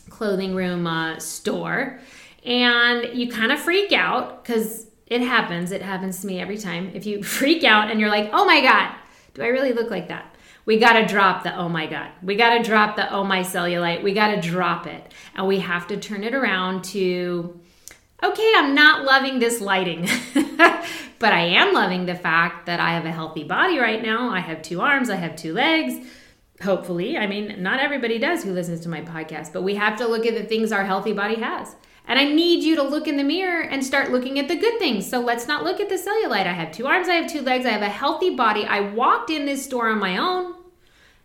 clothing 0.09 0.53
room 0.53 0.85
uh, 0.85 1.17
store 1.19 1.99
and 2.45 3.17
you 3.17 3.31
kind 3.31 3.53
of 3.53 3.59
freak 3.59 3.93
out 3.93 4.43
because 4.43 4.87
it 5.13 5.21
happens. 5.21 5.71
It 5.71 5.83
happens 5.83 6.21
to 6.21 6.27
me 6.27 6.41
every 6.41 6.57
time. 6.57 6.91
If 6.95 7.05
you 7.05 7.21
freak 7.37 7.63
out 7.63 7.91
and 7.91 7.99
you're 7.99 8.09
like, 8.09 8.31
oh 8.33 8.45
my 8.45 8.61
God, 8.61 8.95
do 9.35 9.43
I 9.43 9.47
really 9.47 9.71
look 9.71 9.91
like 9.91 10.07
that? 10.07 10.35
We 10.65 10.79
got 10.79 10.93
to 10.93 11.05
drop 11.05 11.43
the 11.43 11.55
oh 11.55 11.69
my 11.69 11.85
God. 11.87 12.09
We 12.23 12.35
got 12.35 12.57
to 12.57 12.63
drop 12.63 12.95
the 12.95 13.11
oh 13.13 13.23
my 13.23 13.41
cellulite. 13.41 14.01
We 14.01 14.13
got 14.13 14.33
to 14.33 14.41
drop 14.41 14.87
it. 14.87 15.13
And 15.35 15.47
we 15.47 15.59
have 15.59 15.87
to 15.87 15.97
turn 15.97 16.23
it 16.23 16.33
around 16.33 16.83
to, 16.85 17.59
okay, 18.23 18.53
I'm 18.55 18.73
not 18.73 19.03
loving 19.03 19.39
this 19.39 19.61
lighting, 19.61 20.07
but 20.33 21.33
I 21.33 21.41
am 21.41 21.73
loving 21.73 22.05
the 22.05 22.15
fact 22.15 22.65
that 22.65 22.79
I 22.79 22.93
have 22.93 23.05
a 23.05 23.11
healthy 23.11 23.43
body 23.43 23.77
right 23.77 24.01
now. 24.01 24.29
I 24.29 24.39
have 24.39 24.61
two 24.61 24.81
arms, 24.81 25.09
I 25.09 25.17
have 25.17 25.35
two 25.35 25.53
legs. 25.53 26.07
Hopefully, 26.61 27.17
I 27.17 27.27
mean, 27.27 27.61
not 27.61 27.81
everybody 27.81 28.17
does 28.17 28.43
who 28.43 28.53
listens 28.53 28.79
to 28.81 28.89
my 28.89 29.01
podcast, 29.01 29.51
but 29.51 29.63
we 29.63 29.75
have 29.75 29.97
to 29.97 30.07
look 30.07 30.25
at 30.25 30.33
the 30.33 30.45
things 30.45 30.71
our 30.71 30.85
healthy 30.85 31.11
body 31.11 31.35
has. 31.35 31.75
And 32.07 32.19
I 32.19 32.25
need 32.25 32.63
you 32.63 32.75
to 32.75 32.83
look 32.83 33.07
in 33.07 33.17
the 33.17 33.23
mirror 33.23 33.61
and 33.61 33.83
start 33.83 34.11
looking 34.11 34.37
at 34.37 34.47
the 34.47 34.57
good 34.57 34.77
things. 34.77 35.09
So 35.09 35.19
let's 35.19 35.47
not 35.47 35.63
look 35.63 35.79
at 35.79 35.89
the 35.89 35.95
cellulite. 35.95 36.47
I 36.47 36.53
have 36.53 36.71
two 36.71 36.85
arms, 36.85 37.07
I 37.07 37.13
have 37.13 37.31
two 37.31 37.41
legs, 37.41 37.65
I 37.65 37.69
have 37.69 37.81
a 37.81 37.89
healthy 37.89 38.35
body. 38.35 38.65
I 38.65 38.81
walked 38.81 39.29
in 39.29 39.45
this 39.45 39.63
store 39.63 39.89
on 39.89 39.99
my 39.99 40.17
own 40.17 40.55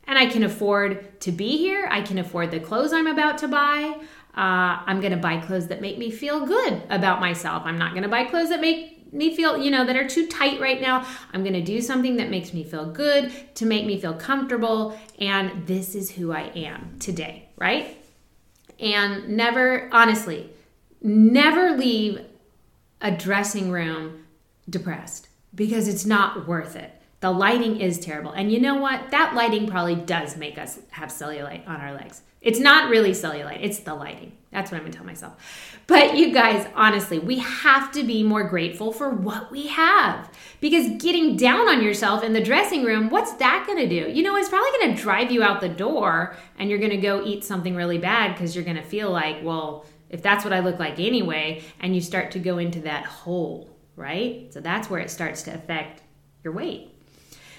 and 0.06 0.18
I 0.18 0.26
can 0.26 0.44
afford 0.44 1.20
to 1.20 1.32
be 1.32 1.58
here. 1.58 1.88
I 1.90 2.02
can 2.02 2.18
afford 2.18 2.50
the 2.50 2.60
clothes 2.60 2.92
I'm 2.92 3.06
about 3.06 3.38
to 3.38 3.48
buy. 3.48 4.00
Uh, 4.36 4.82
I'm 4.86 5.00
going 5.00 5.12
to 5.12 5.18
buy 5.18 5.38
clothes 5.38 5.66
that 5.66 5.80
make 5.80 5.98
me 5.98 6.10
feel 6.10 6.46
good 6.46 6.82
about 6.90 7.20
myself. 7.20 7.64
I'm 7.66 7.76
not 7.76 7.90
going 7.90 8.04
to 8.04 8.08
buy 8.08 8.24
clothes 8.24 8.50
that 8.50 8.60
make 8.60 9.12
me 9.12 9.34
feel, 9.34 9.58
you 9.58 9.70
know, 9.70 9.84
that 9.84 9.96
are 9.96 10.08
too 10.08 10.26
tight 10.28 10.60
right 10.60 10.80
now. 10.80 11.04
I'm 11.32 11.42
going 11.42 11.54
to 11.54 11.62
do 11.62 11.80
something 11.80 12.16
that 12.16 12.30
makes 12.30 12.54
me 12.54 12.62
feel 12.62 12.90
good, 12.90 13.32
to 13.56 13.66
make 13.66 13.84
me 13.84 14.00
feel 14.00 14.14
comfortable. 14.14 14.98
And 15.18 15.66
this 15.66 15.94
is 15.94 16.10
who 16.10 16.30
I 16.30 16.52
am 16.54 16.98
today, 17.00 17.48
right? 17.56 17.96
And 18.78 19.30
never, 19.30 19.88
honestly, 19.92 20.50
never 21.02 21.76
leave 21.76 22.20
a 23.00 23.10
dressing 23.10 23.70
room 23.70 24.24
depressed 24.68 25.28
because 25.54 25.88
it's 25.88 26.04
not 26.04 26.46
worth 26.46 26.76
it. 26.76 26.92
The 27.20 27.30
lighting 27.30 27.80
is 27.80 27.98
terrible. 27.98 28.30
And 28.30 28.52
you 28.52 28.60
know 28.60 28.76
what? 28.76 29.10
That 29.10 29.34
lighting 29.34 29.66
probably 29.66 29.96
does 29.96 30.36
make 30.36 30.56
us 30.56 30.78
have 30.90 31.08
cellulite 31.08 31.66
on 31.66 31.80
our 31.80 31.92
legs. 31.92 32.22
It's 32.40 32.60
not 32.60 32.88
really 32.88 33.10
cellulite, 33.10 33.64
it's 33.64 33.80
the 33.80 33.94
lighting. 33.94 34.32
That's 34.52 34.70
what 34.70 34.78
I'm 34.78 34.84
gonna 34.84 34.96
tell 34.96 35.04
myself. 35.04 35.80
But 35.88 36.16
you 36.16 36.32
guys, 36.32 36.66
honestly, 36.74 37.18
we 37.18 37.38
have 37.40 37.90
to 37.92 38.04
be 38.04 38.22
more 38.22 38.44
grateful 38.44 38.92
for 38.92 39.10
what 39.10 39.50
we 39.50 39.66
have. 39.66 40.30
Because 40.60 41.02
getting 41.02 41.36
down 41.36 41.68
on 41.68 41.82
yourself 41.82 42.22
in 42.22 42.32
the 42.32 42.40
dressing 42.40 42.84
room, 42.84 43.10
what's 43.10 43.32
that 43.34 43.64
gonna 43.66 43.88
do? 43.88 44.08
You 44.08 44.22
know, 44.22 44.36
it's 44.36 44.48
probably 44.48 44.70
gonna 44.78 44.96
drive 44.96 45.32
you 45.32 45.42
out 45.42 45.60
the 45.60 45.68
door 45.68 46.36
and 46.58 46.70
you're 46.70 46.78
gonna 46.78 46.96
go 46.96 47.24
eat 47.24 47.44
something 47.44 47.74
really 47.74 47.98
bad 47.98 48.34
because 48.34 48.54
you're 48.54 48.64
gonna 48.64 48.84
feel 48.84 49.10
like, 49.10 49.38
well, 49.42 49.84
if 50.10 50.22
that's 50.22 50.44
what 50.44 50.52
I 50.52 50.60
look 50.60 50.78
like 50.78 50.98
anyway, 50.98 51.62
and 51.80 51.94
you 51.94 52.00
start 52.00 52.30
to 52.32 52.38
go 52.38 52.58
into 52.58 52.80
that 52.80 53.04
hole, 53.04 53.68
right? 53.96 54.52
So 54.52 54.60
that's 54.60 54.88
where 54.88 55.00
it 55.00 55.10
starts 55.10 55.42
to 55.42 55.54
affect 55.54 56.02
your 56.42 56.52
weight. 56.52 56.94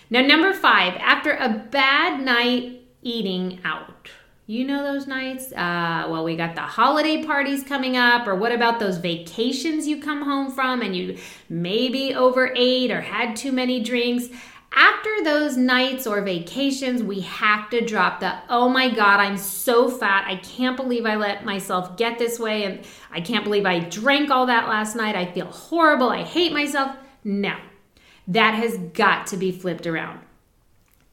Now, 0.10 0.22
number 0.22 0.54
five, 0.54 0.96
after 0.96 1.32
a 1.32 1.50
bad 1.70 2.22
night 2.22 2.82
eating 3.02 3.60
out, 3.64 4.10
you 4.48 4.66
know 4.66 4.82
those 4.82 5.06
nights? 5.06 5.52
Uh, 5.52 6.08
well, 6.10 6.24
we 6.24 6.36
got 6.36 6.56
the 6.56 6.62
holiday 6.62 7.24
parties 7.24 7.64
coming 7.64 7.96
up, 7.96 8.26
or 8.26 8.34
what 8.34 8.52
about 8.52 8.80
those 8.80 8.98
vacations 8.98 9.88
you 9.88 10.02
come 10.02 10.24
home 10.24 10.50
from 10.50 10.82
and 10.82 10.96
you 10.96 11.20
maybe 11.50 12.16
overate 12.16 12.90
or 12.90 13.02
had 13.02 13.36
too 13.36 13.52
many 13.52 13.80
drinks? 13.80 14.30
After 14.72 15.10
those 15.24 15.58
nights 15.58 16.06
or 16.06 16.22
vacations, 16.22 17.02
we 17.02 17.22
have 17.22 17.70
to 17.72 17.86
drop 17.86 18.20
the, 18.20 18.36
oh 18.50 18.70
my 18.70 18.90
God, 18.90 19.20
I'm 19.20 19.38
so 19.38 19.90
fat. 19.90 20.26
I 20.28 20.36
can't 20.36 20.78
believe 20.78 21.06
I 21.06 21.16
let 21.16 21.44
myself 21.44 21.98
get 21.98 22.20
this 22.20 22.40
way. 22.40 22.66
And 22.66 22.86
I 23.12 23.22
can't 23.22 23.44
believe 23.44 23.66
I 23.66 23.80
drank 23.80 24.30
all 24.30 24.46
that 24.46 24.68
last 24.68 24.96
night. 24.96 25.16
I 25.16 25.32
feel 25.32 25.48
horrible. 25.48 26.10
I 26.10 26.24
hate 26.24 26.54
myself. 26.54 26.96
No, 27.24 27.56
that 28.28 28.54
has 28.54 28.78
got 28.78 29.28
to 29.28 29.38
be 29.38 29.52
flipped 29.52 29.88
around. 29.88 30.20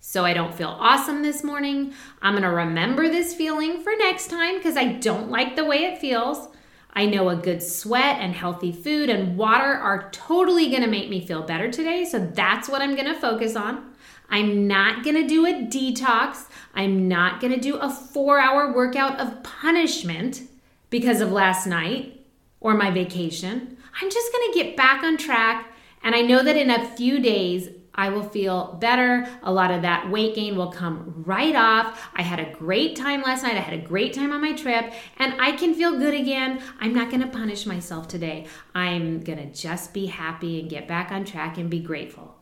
So 0.01 0.25
I 0.25 0.35
don't 0.35 0.55
feel 0.55 0.69
awesome 0.69 1.23
this 1.23 1.43
morning. 1.43 1.93
I'm 2.23 2.35
going 2.35 2.45
to 2.45 2.51
remember 2.51 3.09
this 3.09 3.35
feeling 3.35 3.83
for 3.83 3.93
next 3.97 4.29
time 4.29 4.57
because 4.57 4.77
I 4.77 4.93
don't 4.93 5.31
like 5.31 5.57
the 5.57 5.65
way 5.65 5.79
it 5.79 5.99
feels. 5.99 6.49
I 6.97 7.05
know 7.05 7.29
a 7.29 7.37
good 7.37 7.63
sweat 7.63 8.17
and 8.21 8.35
healthy 8.35 8.73
food 8.73 9.11
and 9.11 9.37
water 9.37 9.65
are 9.65 10.09
totally 10.13 10.71
gonna 10.71 10.87
make 10.87 11.11
me 11.11 11.25
feel 11.25 11.43
better 11.43 11.71
today. 11.71 12.07
So 12.07 12.19
that's 12.19 12.71
what 12.71 12.81
I'm 12.81 12.97
gonna 12.97 13.21
focus 13.21 13.55
on. 13.55 13.93
I'm 14.31 14.67
not 14.67 15.05
gonna 15.05 15.29
do 15.29 15.45
a 15.45 15.53
detox. 15.53 16.47
I'm 16.75 17.07
not 17.07 17.39
gonna 17.39 17.61
do 17.61 17.77
a 17.77 17.91
four 17.91 18.41
hour 18.41 18.73
workout 18.73 19.21
of 19.21 19.43
punishment 19.43 20.41
because 20.89 21.21
of 21.21 21.31
last 21.31 21.67
night 21.67 22.25
or 22.61 22.73
my 22.73 22.91
vacation. 22.91 23.77
I'm 24.01 24.11
just 24.11 24.33
gonna 24.33 24.55
get 24.55 24.75
back 24.75 25.03
on 25.03 25.19
track. 25.19 25.75
And 26.03 26.15
I 26.15 26.23
know 26.23 26.43
that 26.43 26.57
in 26.57 26.71
a 26.71 26.89
few 26.97 27.21
days, 27.21 27.69
I 27.97 28.11
will 28.11 28.29
feel 28.29 28.75
better. 28.81 29.27
A 29.43 29.53
lot 29.53 29.71
of 29.71 29.83
that 29.83 30.11
weight 30.11 30.35
gain 30.35 30.57
will 30.57 30.71
come 30.71 31.25
right 31.27 31.55
off. 31.55 32.09
I 32.15 32.23
had 32.23 32.39
a 32.39 32.53
great 32.53 32.95
time 32.95 33.23
last 33.23 33.43
night. 33.43 33.57
I 33.57 33.61
had 33.61 33.79
a 33.79 33.83
great 33.83 34.13
time 34.13 34.33
on 34.33 34.41
my 34.41 34.53
trip, 34.53 34.93
and 35.19 35.41
I 35.41 35.53
can 35.53 35.75
feel 35.75 35.99
good 35.99 36.15
again. 36.15 36.63
I'm 36.81 36.95
not 36.95 37.11
going 37.11 37.23
to 37.23 37.29
punish 37.29 37.67
myself 37.67 38.07
today. 38.07 38.47
I'm 38.75 39.21
going 39.21 39.39
to 39.39 39.53
just 39.53 39.93
be 39.93 40.07
happy 40.07 40.61
and 40.61 40.71
get 40.71 40.87
back 40.87 41.11
on 41.11 41.25
track 41.25 41.59
and 41.59 41.71
be 41.71 41.81
grateful. 41.81 42.37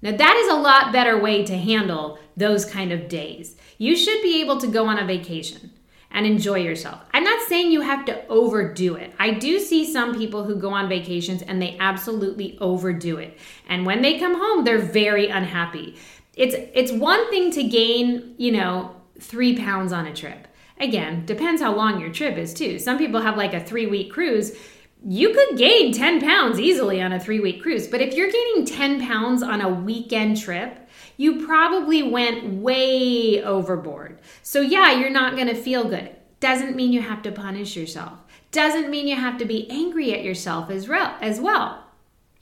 Now, 0.00 0.16
that 0.16 0.36
is 0.36 0.48
a 0.48 0.60
lot 0.60 0.92
better 0.92 1.18
way 1.18 1.44
to 1.44 1.56
handle 1.56 2.18
those 2.36 2.64
kind 2.64 2.92
of 2.92 3.08
days. 3.08 3.56
You 3.78 3.96
should 3.96 4.22
be 4.22 4.40
able 4.40 4.58
to 4.58 4.68
go 4.68 4.86
on 4.86 4.98
a 4.98 5.04
vacation 5.04 5.72
and 6.10 6.26
enjoy 6.26 6.58
yourself. 6.58 7.00
I'm 7.12 7.24
not 7.24 7.46
saying 7.48 7.70
you 7.70 7.82
have 7.82 8.04
to 8.06 8.26
overdo 8.28 8.94
it. 8.94 9.14
I 9.18 9.32
do 9.32 9.58
see 9.58 9.90
some 9.90 10.16
people 10.16 10.44
who 10.44 10.56
go 10.56 10.70
on 10.70 10.88
vacations 10.88 11.42
and 11.42 11.60
they 11.60 11.76
absolutely 11.78 12.56
overdo 12.60 13.18
it. 13.18 13.38
And 13.68 13.84
when 13.84 14.02
they 14.02 14.18
come 14.18 14.34
home, 14.34 14.64
they're 14.64 14.78
very 14.78 15.28
unhappy. 15.28 15.96
It's 16.34 16.54
it's 16.74 16.92
one 16.92 17.28
thing 17.30 17.50
to 17.52 17.64
gain, 17.64 18.34
you 18.38 18.52
know, 18.52 18.94
3 19.20 19.56
pounds 19.58 19.92
on 19.92 20.06
a 20.06 20.14
trip. 20.14 20.46
Again, 20.80 21.26
depends 21.26 21.60
how 21.60 21.74
long 21.74 22.00
your 22.00 22.12
trip 22.12 22.38
is 22.38 22.54
too. 22.54 22.78
Some 22.78 22.98
people 22.98 23.20
have 23.20 23.36
like 23.36 23.52
a 23.52 23.60
3-week 23.60 24.12
cruise. 24.12 24.56
You 25.04 25.32
could 25.34 25.58
gain 25.58 25.92
10 25.92 26.20
pounds 26.20 26.58
easily 26.58 27.00
on 27.02 27.12
a 27.12 27.18
3-week 27.18 27.62
cruise, 27.62 27.86
but 27.86 28.00
if 28.00 28.14
you're 28.14 28.30
gaining 28.30 28.64
10 28.64 29.00
pounds 29.00 29.42
on 29.42 29.60
a 29.60 29.68
weekend 29.68 30.40
trip, 30.40 30.87
you 31.18 31.44
probably 31.44 32.02
went 32.02 32.44
way 32.62 33.42
overboard. 33.42 34.20
So, 34.42 34.62
yeah, 34.62 34.92
you're 34.92 35.10
not 35.10 35.34
going 35.34 35.48
to 35.48 35.54
feel 35.54 35.84
good. 35.84 36.10
Doesn't 36.40 36.76
mean 36.76 36.92
you 36.92 37.02
have 37.02 37.22
to 37.22 37.32
punish 37.32 37.76
yourself. 37.76 38.20
Doesn't 38.52 38.88
mean 38.88 39.08
you 39.08 39.16
have 39.16 39.36
to 39.38 39.44
be 39.44 39.68
angry 39.68 40.14
at 40.14 40.22
yourself 40.22 40.70
as, 40.70 40.88
as 41.20 41.40
well. 41.40 41.84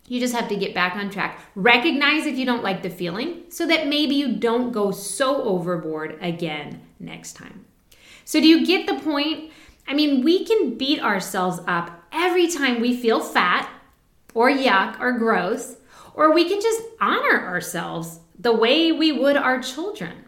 You 0.06 0.20
just 0.20 0.34
have 0.34 0.48
to 0.50 0.56
get 0.56 0.74
back 0.74 0.94
on 0.94 1.10
track. 1.10 1.40
Recognize 1.54 2.26
if 2.26 2.36
you 2.36 2.44
don't 2.44 2.62
like 2.62 2.82
the 2.82 2.90
feeling 2.90 3.44
so 3.48 3.66
that 3.66 3.88
maybe 3.88 4.14
you 4.14 4.36
don't 4.36 4.70
go 4.72 4.90
so 4.92 5.42
overboard 5.42 6.18
again 6.20 6.82
next 7.00 7.32
time. 7.32 7.64
So, 8.26 8.40
do 8.40 8.46
you 8.46 8.64
get 8.66 8.86
the 8.86 9.00
point? 9.00 9.52
I 9.88 9.94
mean, 9.94 10.22
we 10.22 10.44
can 10.44 10.76
beat 10.76 11.00
ourselves 11.00 11.60
up 11.66 12.04
every 12.12 12.48
time 12.48 12.80
we 12.80 12.94
feel 12.94 13.20
fat 13.20 13.70
or 14.34 14.50
yuck 14.50 15.00
or 15.00 15.12
gross, 15.12 15.76
or 16.12 16.32
we 16.32 16.46
can 16.46 16.60
just 16.60 16.82
honor 17.00 17.46
ourselves 17.46 18.20
the 18.38 18.52
way 18.52 18.92
we 18.92 19.12
would 19.12 19.36
our 19.36 19.60
children. 19.60 20.24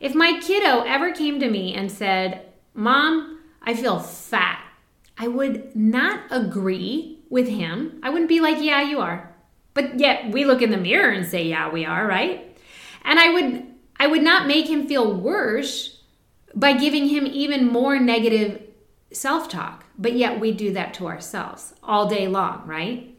If 0.00 0.14
my 0.14 0.40
kiddo 0.40 0.80
ever 0.80 1.12
came 1.12 1.38
to 1.40 1.48
me 1.48 1.74
and 1.74 1.90
said, 1.90 2.46
Mom, 2.74 3.40
I 3.62 3.74
feel 3.74 3.98
fat, 3.98 4.64
I 5.16 5.28
would 5.28 5.76
not 5.76 6.20
agree 6.30 7.20
with 7.30 7.48
him. 7.48 8.00
I 8.02 8.10
wouldn't 8.10 8.28
be 8.28 8.40
like, 8.40 8.60
Yeah, 8.60 8.82
you 8.82 9.00
are. 9.00 9.34
But 9.74 9.98
yet 9.98 10.30
we 10.30 10.44
look 10.44 10.60
in 10.62 10.70
the 10.70 10.76
mirror 10.76 11.10
and 11.10 11.26
say, 11.26 11.44
Yeah, 11.44 11.70
we 11.70 11.84
are, 11.84 12.06
right? 12.06 12.58
And 13.04 13.18
I 13.18 13.32
would 13.32 13.66
I 13.98 14.06
would 14.08 14.22
not 14.22 14.48
make 14.48 14.68
him 14.68 14.88
feel 14.88 15.14
worse 15.14 16.02
by 16.54 16.72
giving 16.72 17.08
him 17.08 17.26
even 17.26 17.66
more 17.66 17.98
negative 17.98 18.62
self-talk. 19.12 19.84
But 19.96 20.14
yet 20.14 20.40
we 20.40 20.52
do 20.52 20.72
that 20.72 20.94
to 20.94 21.06
ourselves 21.06 21.74
all 21.82 22.08
day 22.08 22.26
long, 22.26 22.66
right? 22.66 23.16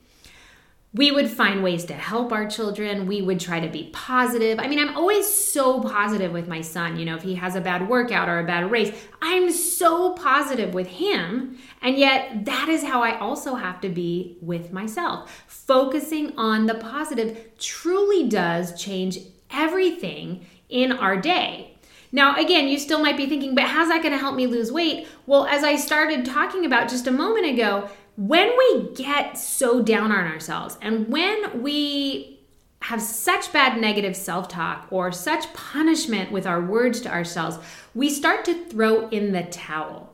We 0.96 1.12
would 1.12 1.28
find 1.28 1.64
ways 1.64 1.86
to 1.86 1.94
help 1.94 2.32
our 2.32 2.48
children. 2.48 3.08
We 3.08 3.22
would 3.22 3.40
try 3.40 3.60
to 3.60 3.68
be 3.68 3.90
positive. 3.94 4.60
I 4.60 4.68
mean, 4.68 4.78
I'm 4.78 4.96
always 4.96 5.28
so 5.28 5.82
positive 5.82 6.32
with 6.32 6.48
my 6.48 6.62
son. 6.62 6.98
You 6.98 7.06
know, 7.06 7.16
if 7.16 7.24
he 7.24 7.34
has 7.36 7.56
a 7.56 7.62
bad 7.62 7.90
workout 7.90 8.30
or 8.30 8.40
a 8.40 8.46
bad 8.46 8.70
race, 8.70 8.96
I'm 9.22 9.52
so 9.52 10.14
positive 10.14 10.76
with 10.76 10.88
him. 10.88 11.58
And 11.82 11.98
yet, 11.98 12.46
that 12.46 12.70
is 12.70 12.84
how 12.84 13.02
I 13.02 13.18
also 13.18 13.56
have 13.56 13.82
to 13.82 13.90
be 13.90 14.38
with 14.42 14.72
myself. 14.72 15.44
Focusing 15.48 16.38
on 16.38 16.68
the 16.68 16.76
positive 16.76 17.58
truly 17.58 18.30
does 18.30 18.80
change 18.80 19.18
everything 19.50 20.46
in 20.70 20.92
our 20.92 21.20
day. 21.20 21.72
Now, 22.12 22.36
again, 22.36 22.68
you 22.68 22.78
still 22.78 23.02
might 23.02 23.18
be 23.18 23.26
thinking, 23.26 23.56
but 23.56 23.64
how's 23.64 23.88
that 23.88 24.04
going 24.04 24.14
to 24.14 24.20
help 24.20 24.36
me 24.36 24.46
lose 24.46 24.72
weight? 24.72 25.08
Well, 25.26 25.48
as 25.48 25.64
I 25.64 25.76
started 25.76 26.26
talking 26.26 26.64
about 26.64 26.88
just 26.88 27.08
a 27.08 27.12
moment 27.12 27.48
ago, 27.48 27.90
when 28.16 28.56
we 28.58 28.94
get 28.94 29.38
so 29.38 29.82
down 29.82 30.12
on 30.12 30.28
ourselves 30.28 30.78
and 30.82 31.08
when 31.08 31.62
we 31.64 32.40
have 32.82 33.02
such 33.02 33.52
bad 33.54 33.80
negative 33.80 34.16
self 34.16 34.48
talk 34.50 34.88
or 34.92 35.12
such 35.12 35.52
punishment 35.54 36.32
with 36.32 36.46
our 36.46 36.62
words 36.62 37.00
to 37.02 37.10
ourselves, 37.10 37.58
we 37.96 38.10
start 38.10 38.44
to 38.46 38.66
throw 38.66 39.08
in 39.10 39.32
the 39.32 39.44
towel. 39.44 40.14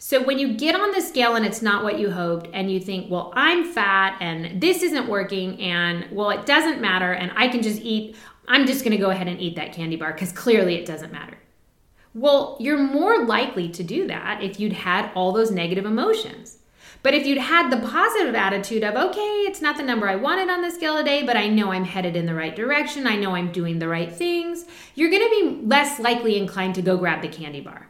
So 0.00 0.22
when 0.22 0.38
you 0.38 0.54
get 0.54 0.74
on 0.74 0.92
the 0.92 1.00
scale 1.00 1.36
and 1.36 1.46
it's 1.46 1.62
not 1.62 1.82
what 1.82 1.98
you 1.98 2.10
hoped, 2.10 2.48
and 2.52 2.70
you 2.70 2.78
think, 2.78 3.10
well, 3.10 3.32
I'm 3.34 3.64
fat 3.72 4.16
and 4.20 4.60
this 4.60 4.82
isn't 4.82 5.08
working, 5.08 5.60
and 5.60 6.06
well, 6.12 6.30
it 6.30 6.46
doesn't 6.46 6.80
matter, 6.80 7.12
and 7.12 7.32
I 7.34 7.48
can 7.48 7.62
just 7.62 7.80
eat, 7.82 8.16
I'm 8.46 8.66
just 8.66 8.84
gonna 8.84 8.98
go 8.98 9.10
ahead 9.10 9.26
and 9.26 9.40
eat 9.40 9.56
that 9.56 9.72
candy 9.72 9.96
bar 9.96 10.12
because 10.12 10.32
clearly 10.32 10.76
it 10.76 10.86
doesn't 10.86 11.12
matter. 11.12 11.38
Well, 12.14 12.56
you're 12.60 12.78
more 12.78 13.26
likely 13.26 13.68
to 13.70 13.82
do 13.82 14.06
that 14.06 14.42
if 14.42 14.58
you'd 14.60 14.72
had 14.72 15.10
all 15.14 15.32
those 15.32 15.50
negative 15.50 15.84
emotions. 15.84 16.57
But 17.02 17.14
if 17.14 17.26
you'd 17.26 17.38
had 17.38 17.70
the 17.70 17.86
positive 17.86 18.34
attitude 18.34 18.82
of, 18.82 18.96
okay, 18.96 19.44
it's 19.46 19.62
not 19.62 19.76
the 19.76 19.82
number 19.82 20.08
I 20.08 20.16
wanted 20.16 20.50
on 20.50 20.62
the 20.62 20.70
scale 20.70 20.96
today, 20.96 21.22
but 21.22 21.36
I 21.36 21.48
know 21.48 21.70
I'm 21.70 21.84
headed 21.84 22.16
in 22.16 22.26
the 22.26 22.34
right 22.34 22.54
direction, 22.54 23.06
I 23.06 23.16
know 23.16 23.34
I'm 23.34 23.52
doing 23.52 23.78
the 23.78 23.88
right 23.88 24.12
things, 24.12 24.64
you're 24.94 25.10
gonna 25.10 25.30
be 25.30 25.60
less 25.64 26.00
likely 26.00 26.36
inclined 26.36 26.74
to 26.74 26.82
go 26.82 26.96
grab 26.96 27.22
the 27.22 27.28
candy 27.28 27.60
bar. 27.60 27.88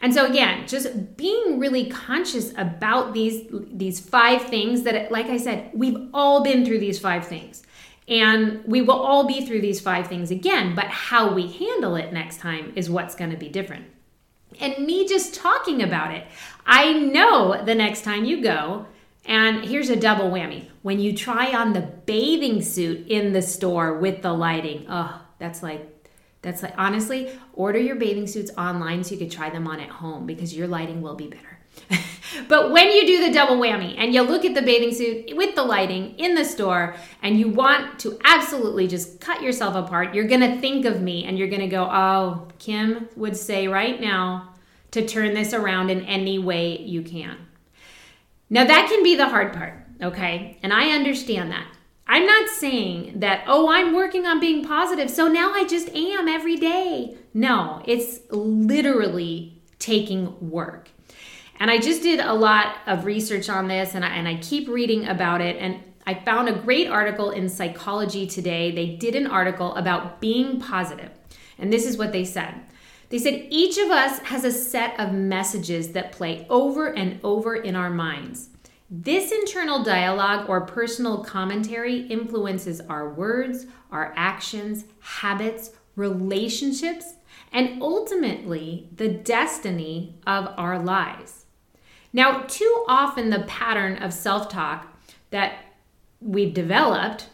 And 0.00 0.12
so 0.12 0.26
again, 0.26 0.66
just 0.68 1.16
being 1.16 1.58
really 1.58 1.86
conscious 1.86 2.52
about 2.56 3.14
these 3.14 3.46
these 3.50 3.98
five 3.98 4.42
things 4.42 4.82
that 4.82 5.10
like 5.10 5.26
I 5.26 5.38
said, 5.38 5.70
we've 5.72 6.08
all 6.12 6.42
been 6.42 6.64
through 6.64 6.80
these 6.80 6.98
five 6.98 7.26
things. 7.26 7.62
And 8.08 8.62
we 8.64 8.82
will 8.82 9.00
all 9.00 9.26
be 9.26 9.44
through 9.44 9.62
these 9.62 9.80
five 9.80 10.06
things 10.06 10.30
again, 10.30 10.76
but 10.76 10.86
how 10.86 11.32
we 11.34 11.48
handle 11.48 11.96
it 11.96 12.12
next 12.12 12.38
time 12.38 12.72
is 12.76 12.88
what's 12.88 13.16
going 13.16 13.30
to 13.30 13.36
be 13.36 13.48
different. 13.48 13.86
And 14.60 14.86
me 14.86 15.06
just 15.06 15.34
talking 15.34 15.82
about 15.82 16.14
it, 16.14 16.26
I 16.64 16.92
know 16.92 17.62
the 17.64 17.74
next 17.74 18.02
time 18.02 18.24
you 18.24 18.42
go, 18.42 18.86
and 19.24 19.64
here's 19.64 19.90
a 19.90 19.96
double 19.96 20.30
whammy. 20.30 20.68
When 20.82 21.00
you 21.00 21.14
try 21.14 21.52
on 21.52 21.72
the 21.72 21.80
bathing 21.80 22.62
suit 22.62 23.08
in 23.08 23.32
the 23.32 23.42
store 23.42 23.98
with 23.98 24.22
the 24.22 24.32
lighting, 24.32 24.86
oh, 24.88 25.20
that's 25.38 25.62
like, 25.62 26.08
that's 26.42 26.62
like, 26.62 26.74
honestly, 26.78 27.30
order 27.54 27.78
your 27.78 27.96
bathing 27.96 28.26
suits 28.26 28.52
online 28.56 29.02
so 29.02 29.12
you 29.12 29.18
could 29.18 29.32
try 29.32 29.50
them 29.50 29.66
on 29.66 29.80
at 29.80 29.88
home 29.88 30.26
because 30.26 30.56
your 30.56 30.68
lighting 30.68 31.02
will 31.02 31.16
be 31.16 31.26
better. 31.26 31.55
but 32.48 32.70
when 32.72 32.90
you 32.90 33.06
do 33.06 33.26
the 33.26 33.32
double 33.32 33.56
whammy 33.56 33.94
and 33.98 34.14
you 34.14 34.22
look 34.22 34.44
at 34.44 34.54
the 34.54 34.62
bathing 34.62 34.92
suit 34.92 35.36
with 35.36 35.54
the 35.54 35.62
lighting 35.62 36.18
in 36.18 36.34
the 36.34 36.44
store 36.44 36.96
and 37.22 37.38
you 37.38 37.48
want 37.48 37.98
to 38.00 38.18
absolutely 38.24 38.86
just 38.86 39.20
cut 39.20 39.42
yourself 39.42 39.74
apart, 39.74 40.14
you're 40.14 40.26
going 40.26 40.40
to 40.40 40.60
think 40.60 40.84
of 40.84 41.00
me 41.00 41.24
and 41.24 41.38
you're 41.38 41.48
going 41.48 41.60
to 41.60 41.66
go, 41.66 41.88
oh, 41.90 42.48
Kim 42.58 43.08
would 43.16 43.36
say 43.36 43.68
right 43.68 44.00
now 44.00 44.54
to 44.92 45.06
turn 45.06 45.34
this 45.34 45.52
around 45.52 45.90
in 45.90 46.02
any 46.04 46.38
way 46.38 46.78
you 46.78 47.02
can. 47.02 47.36
Now, 48.48 48.64
that 48.64 48.88
can 48.88 49.02
be 49.02 49.16
the 49.16 49.28
hard 49.28 49.52
part, 49.52 49.74
okay? 50.00 50.58
And 50.62 50.72
I 50.72 50.90
understand 50.90 51.50
that. 51.50 51.66
I'm 52.06 52.24
not 52.24 52.48
saying 52.48 53.18
that, 53.18 53.44
oh, 53.48 53.68
I'm 53.68 53.94
working 53.94 54.26
on 54.26 54.38
being 54.38 54.64
positive, 54.64 55.10
so 55.10 55.26
now 55.26 55.52
I 55.52 55.66
just 55.66 55.88
am 55.88 56.28
every 56.28 56.56
day. 56.56 57.16
No, 57.34 57.82
it's 57.84 58.20
literally 58.30 59.60
taking 59.80 60.50
work. 60.50 60.90
And 61.58 61.70
I 61.70 61.78
just 61.78 62.02
did 62.02 62.20
a 62.20 62.34
lot 62.34 62.76
of 62.86 63.04
research 63.04 63.48
on 63.48 63.68
this 63.68 63.94
and 63.94 64.04
I, 64.04 64.08
and 64.08 64.28
I 64.28 64.36
keep 64.36 64.68
reading 64.68 65.06
about 65.06 65.40
it. 65.40 65.56
And 65.56 65.82
I 66.06 66.14
found 66.14 66.48
a 66.48 66.58
great 66.58 66.88
article 66.88 67.30
in 67.30 67.48
Psychology 67.48 68.26
Today. 68.26 68.70
They 68.70 68.96
did 68.96 69.16
an 69.16 69.26
article 69.26 69.74
about 69.74 70.20
being 70.20 70.60
positive. 70.60 71.10
And 71.58 71.72
this 71.72 71.86
is 71.86 71.96
what 71.96 72.12
they 72.12 72.24
said. 72.24 72.54
They 73.08 73.18
said 73.18 73.46
each 73.50 73.78
of 73.78 73.90
us 73.90 74.18
has 74.20 74.44
a 74.44 74.52
set 74.52 74.98
of 74.98 75.12
messages 75.12 75.92
that 75.92 76.12
play 76.12 76.46
over 76.50 76.92
and 76.92 77.20
over 77.22 77.54
in 77.56 77.74
our 77.76 77.90
minds. 77.90 78.50
This 78.90 79.32
internal 79.32 79.82
dialogue 79.82 80.48
or 80.48 80.60
personal 80.60 81.24
commentary 81.24 82.02
influences 82.02 82.80
our 82.82 83.08
words, 83.08 83.66
our 83.90 84.12
actions, 84.16 84.84
habits, 85.00 85.70
relationships, 85.96 87.14
and 87.52 87.82
ultimately 87.82 88.90
the 88.94 89.08
destiny 89.08 90.20
of 90.26 90.52
our 90.56 90.78
lives. 90.78 91.45
Now, 92.12 92.42
too 92.42 92.84
often 92.88 93.30
the 93.30 93.40
pattern 93.40 94.02
of 94.02 94.12
self 94.12 94.48
talk 94.48 94.86
that 95.30 95.64
we've 96.20 96.54
developed 96.54 97.28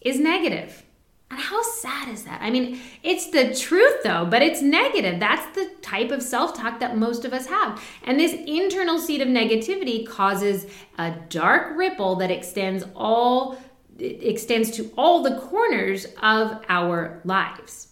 is 0.00 0.18
negative. 0.20 0.82
And 1.30 1.40
how 1.40 1.60
sad 1.62 2.08
is 2.08 2.22
that? 2.24 2.40
I 2.40 2.50
mean, 2.50 2.80
it's 3.02 3.30
the 3.30 3.52
truth 3.52 4.02
though, 4.04 4.26
but 4.26 4.42
it's 4.42 4.62
negative. 4.62 5.18
That's 5.18 5.54
the 5.56 5.70
type 5.82 6.12
of 6.12 6.22
self 6.22 6.56
talk 6.56 6.78
that 6.80 6.96
most 6.96 7.24
of 7.24 7.32
us 7.32 7.46
have. 7.46 7.82
And 8.04 8.18
this 8.18 8.32
internal 8.46 8.98
seed 8.98 9.20
of 9.20 9.28
negativity 9.28 10.06
causes 10.06 10.66
a 10.98 11.14
dark 11.28 11.76
ripple 11.76 12.16
that 12.16 12.30
extends 12.30 12.84
all 12.94 13.58
extends 13.98 14.70
to 14.72 14.92
all 14.96 15.22
the 15.22 15.36
corners 15.38 16.06
of 16.22 16.62
our 16.68 17.20
lives. 17.24 17.88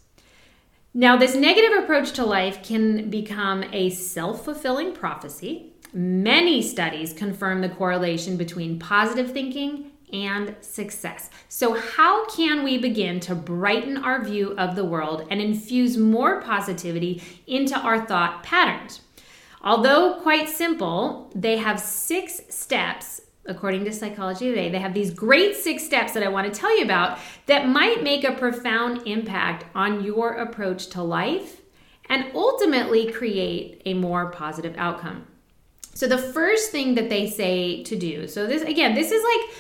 Now, 0.93 1.17
this 1.17 1.35
negative 1.35 1.83
approach 1.83 2.13
to 2.13 2.25
life 2.25 2.63
can 2.63 3.11
become 3.11 3.65
a 3.73 3.91
self 3.91 4.45
fulfilling 4.45 4.93
prophecy. 4.93 5.74
Many 5.97 6.61
studies 6.61 7.13
confirm 7.13 7.61
the 7.61 7.69
correlation 7.69 8.37
between 8.37 8.81
positive 8.81 9.31
thinking 9.31 9.93
and 10.13 10.57
success. 10.61 11.31
So, 11.49 11.75
how 11.75 12.27
can 12.27 12.65
we 12.65 12.79
begin 12.79 13.21
to 13.21 13.37
brighten 13.37 13.99
our 13.99 14.25
view 14.25 14.57
of 14.59 14.75
the 14.75 14.85
world 14.85 15.29
and 15.31 15.41
infuse 15.41 15.97
more 15.97 16.43
positivity 16.43 17.23
into 17.47 17.79
our 17.79 18.05
thought 18.05 18.43
patterns? 18.43 19.03
Although 19.63 20.21
quite 20.21 20.49
simple, 20.49 21.31
they 21.33 21.59
have 21.59 21.79
six 21.79 22.41
steps. 22.49 23.21
According 23.47 23.85
to 23.85 23.93
Psychology 23.93 24.49
Today, 24.49 24.71
they 24.71 24.81
have 24.81 24.95
these 24.95 25.15
great 25.15 25.55
six 25.55 25.85
steps 25.85 26.13
that 26.15 26.25
I 26.25 26.29
want 26.29 26.53
to 26.53 26.61
tell 26.61 26.77
you 26.77 26.85
about 26.85 27.21
that 27.47 27.69
might 27.69 28.03
make 28.03 28.25
a 28.25 28.33
profound 28.33 29.07
impact 29.07 29.67
on 29.77 30.03
your 30.03 30.33
approach 30.33 30.89
to 30.89 31.03
life 31.03 31.61
and 32.09 32.33
ultimately 32.35 33.13
create 33.13 33.83
a 33.85 33.95
more 33.95 34.31
positive 34.33 34.75
outcome. 34.77 35.27
So, 35.95 36.07
the 36.07 36.19
first 36.19 36.71
thing 36.71 36.95
that 36.97 37.09
they 37.09 37.29
say 37.29 37.83
to 37.85 37.97
do, 37.97 38.27
so 38.29 38.47
this 38.47 38.63
again, 38.63 38.95
this 38.95 39.11
is 39.11 39.23
like 39.23 39.57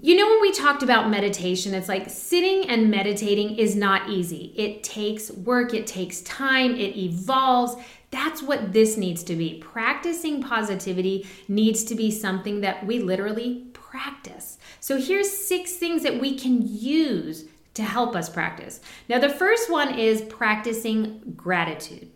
you 0.00 0.16
know, 0.16 0.28
when 0.28 0.40
we 0.40 0.52
talked 0.52 0.84
about 0.84 1.10
meditation, 1.10 1.74
it's 1.74 1.88
like 1.88 2.08
sitting 2.08 2.68
and 2.70 2.88
meditating 2.88 3.56
is 3.58 3.74
not 3.74 4.08
easy. 4.08 4.52
It 4.56 4.84
takes 4.84 5.30
work, 5.30 5.74
it 5.74 5.88
takes 5.88 6.20
time, 6.20 6.76
it 6.76 6.96
evolves. 6.96 7.74
That's 8.12 8.40
what 8.40 8.72
this 8.72 8.96
needs 8.96 9.24
to 9.24 9.34
be. 9.34 9.58
Practicing 9.60 10.40
positivity 10.40 11.26
needs 11.48 11.82
to 11.84 11.96
be 11.96 12.12
something 12.12 12.60
that 12.60 12.86
we 12.86 13.00
literally 13.00 13.66
practice. 13.72 14.58
So, 14.78 14.98
here's 14.98 15.30
six 15.30 15.72
things 15.72 16.04
that 16.04 16.20
we 16.20 16.38
can 16.38 16.62
use 16.64 17.46
to 17.74 17.82
help 17.82 18.14
us 18.14 18.28
practice. 18.28 18.80
Now, 19.08 19.18
the 19.18 19.28
first 19.28 19.70
one 19.70 19.98
is 19.98 20.22
practicing 20.22 21.34
gratitude. 21.36 22.08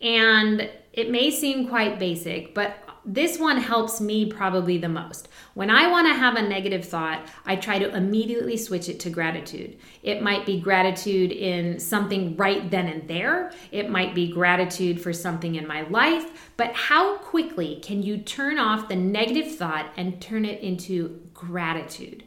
And 0.00 0.68
it 0.92 1.10
may 1.10 1.30
seem 1.30 1.68
quite 1.68 1.98
basic, 1.98 2.54
but 2.54 2.76
this 3.04 3.38
one 3.38 3.56
helps 3.56 4.00
me 4.00 4.26
probably 4.26 4.78
the 4.78 4.88
most. 4.88 5.28
When 5.54 5.70
I 5.70 5.90
want 5.90 6.06
to 6.06 6.14
have 6.14 6.36
a 6.36 6.42
negative 6.42 6.84
thought, 6.84 7.26
I 7.44 7.56
try 7.56 7.78
to 7.78 7.94
immediately 7.94 8.56
switch 8.56 8.88
it 8.88 9.00
to 9.00 9.10
gratitude. 9.10 9.78
It 10.02 10.22
might 10.22 10.46
be 10.46 10.60
gratitude 10.60 11.32
in 11.32 11.80
something 11.80 12.36
right 12.36 12.70
then 12.70 12.86
and 12.86 13.08
there, 13.08 13.52
it 13.70 13.90
might 13.90 14.14
be 14.14 14.32
gratitude 14.32 15.00
for 15.00 15.12
something 15.12 15.56
in 15.56 15.66
my 15.66 15.82
life, 15.82 16.50
but 16.56 16.72
how 16.74 17.18
quickly 17.18 17.80
can 17.82 18.02
you 18.02 18.18
turn 18.18 18.58
off 18.58 18.88
the 18.88 18.96
negative 18.96 19.56
thought 19.56 19.92
and 19.96 20.20
turn 20.20 20.44
it 20.44 20.60
into 20.60 21.20
gratitude? 21.34 22.24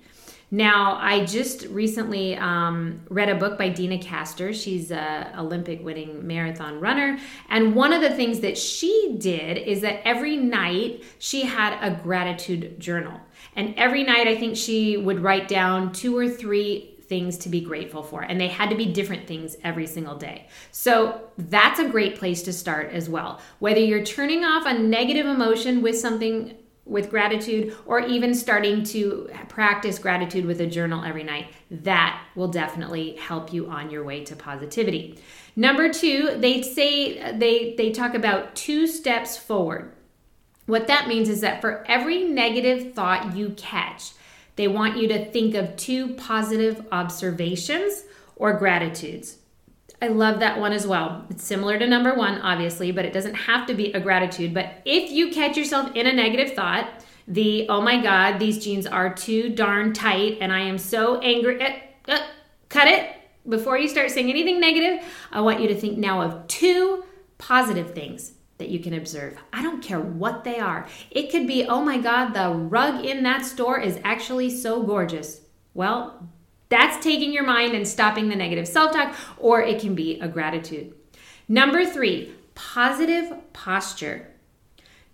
Now, 0.55 0.97
I 1.01 1.25
just 1.25 1.65
recently 1.65 2.37
um, 2.37 3.01
read 3.09 3.27
a 3.27 3.35
book 3.35 3.57
by 3.57 3.67
Deena 3.67 3.97
Kastor. 3.97 4.53
She's 4.53 4.89
a 4.89 5.33
Olympic 5.37 5.83
winning 5.83 6.25
marathon 6.25 6.79
runner, 6.79 7.19
and 7.49 7.75
one 7.75 7.91
of 7.91 8.01
the 8.01 8.11
things 8.11 8.39
that 8.39 8.57
she 8.57 9.17
did 9.19 9.57
is 9.57 9.81
that 9.81 10.07
every 10.07 10.37
night 10.37 11.03
she 11.19 11.41
had 11.41 11.77
a 11.81 12.01
gratitude 12.01 12.79
journal, 12.79 13.19
and 13.57 13.73
every 13.75 14.05
night 14.05 14.29
I 14.29 14.37
think 14.37 14.55
she 14.55 14.95
would 14.95 15.19
write 15.19 15.49
down 15.49 15.91
two 15.91 16.17
or 16.17 16.29
three 16.29 16.95
things 17.01 17.37
to 17.39 17.49
be 17.49 17.61
grateful 17.61 18.01
for 18.01 18.23
and 18.23 18.41
they 18.41 18.47
had 18.47 18.67
to 18.67 18.75
be 18.75 18.85
different 18.85 19.27
things 19.27 19.55
every 19.63 19.85
single 19.85 20.15
day. 20.15 20.47
So 20.71 21.21
that's 21.37 21.79
a 21.79 21.87
great 21.87 22.17
place 22.17 22.41
to 22.43 22.51
start 22.51 22.91
as 22.93 23.07
well. 23.07 23.41
Whether 23.59 23.81
you're 23.81 24.03
turning 24.03 24.43
off 24.43 24.65
a 24.65 24.73
negative 24.73 25.27
emotion 25.27 25.83
with 25.83 25.99
something 25.99 26.55
with 26.85 27.09
gratitude 27.09 27.75
or 27.85 27.99
even 27.99 28.35
starting 28.35 28.83
to 28.83 29.29
practice 29.49 29.97
gratitude 29.97 30.45
with 30.45 30.61
a 30.61 30.67
journal 30.67 31.03
every 31.03 31.23
night, 31.23 31.47
that 31.71 32.21
will 32.35 32.47
definitely 32.47 33.15
help 33.15 33.51
you 33.51 33.67
on 33.67 33.89
your 33.89 34.03
way 34.03 34.23
to 34.23 34.35
positivity. 34.35 35.19
Number 35.55 35.91
2, 35.91 36.37
they 36.37 36.61
say 36.61 37.37
they 37.37 37.75
they 37.75 37.91
talk 37.91 38.13
about 38.13 38.55
two 38.55 38.87
steps 38.87 39.37
forward. 39.37 39.93
What 40.67 40.87
that 40.87 41.07
means 41.07 41.29
is 41.29 41.41
that 41.41 41.61
for 41.61 41.83
every 41.87 42.23
negative 42.23 42.93
thought 42.93 43.35
you 43.35 43.49
catch, 43.51 44.11
they 44.55 44.67
want 44.67 44.97
you 44.97 45.07
to 45.09 45.25
think 45.31 45.55
of 45.55 45.75
two 45.75 46.15
positive 46.15 46.85
observations 46.91 48.03
or 48.35 48.53
gratitudes. 48.53 49.37
I 50.05 50.09
love 50.09 50.39
that 50.41 50.59
one 50.59 50.71
as 50.71 50.85
well. 50.85 51.25
It's 51.31 51.43
similar 51.43 51.79
to 51.79 51.87
number 51.87 52.13
one, 52.13 52.39
obviously, 52.41 52.91
but 52.91 53.05
it 53.05 53.11
doesn't 53.11 53.33
have 53.33 53.65
to 53.65 53.73
be 53.73 53.91
a 53.93 53.99
gratitude. 53.99 54.53
But 54.53 54.83
if 54.85 55.09
you 55.09 55.31
catch 55.31 55.57
yourself 55.57 55.95
in 55.95 56.05
a 56.05 56.13
negative 56.13 56.53
thought, 56.55 57.03
the 57.27 57.67
oh 57.69 57.81
my 57.81 57.99
God, 58.03 58.37
these 58.37 58.63
jeans 58.63 58.85
are 58.85 59.11
too 59.11 59.49
darn 59.49 59.93
tight 59.93 60.37
and 60.41 60.53
I 60.53 60.59
am 60.59 60.77
so 60.77 61.19
angry, 61.21 61.59
uh, 62.07 62.19
cut 62.69 62.87
it. 62.87 63.15
Before 63.49 63.79
you 63.79 63.87
start 63.87 64.11
saying 64.11 64.29
anything 64.29 64.59
negative, 64.59 65.03
I 65.31 65.41
want 65.41 65.59
you 65.59 65.67
to 65.69 65.75
think 65.75 65.97
now 65.97 66.21
of 66.21 66.47
two 66.47 67.03
positive 67.39 67.95
things 67.95 68.33
that 68.59 68.69
you 68.69 68.77
can 68.79 68.93
observe. 68.93 69.35
I 69.51 69.63
don't 69.63 69.81
care 69.81 69.99
what 69.99 70.43
they 70.43 70.59
are. 70.59 70.87
It 71.09 71.31
could 71.31 71.47
be, 71.47 71.65
oh 71.65 71.83
my 71.83 71.97
God, 71.97 72.33
the 72.33 72.55
rug 72.55 73.03
in 73.03 73.23
that 73.23 73.43
store 73.43 73.79
is 73.79 73.99
actually 74.03 74.51
so 74.51 74.83
gorgeous. 74.83 75.41
Well, 75.73 76.29
that's 76.69 77.03
taking 77.03 77.31
your 77.31 77.45
mind 77.45 77.73
and 77.73 77.87
stopping 77.87 78.29
the 78.29 78.35
negative 78.35 78.67
self 78.67 78.93
talk, 78.93 79.15
or 79.37 79.61
it 79.61 79.79
can 79.79 79.95
be 79.95 80.19
a 80.19 80.27
gratitude. 80.27 80.93
Number 81.47 81.85
three, 81.85 82.33
positive 82.55 83.33
posture. 83.53 84.27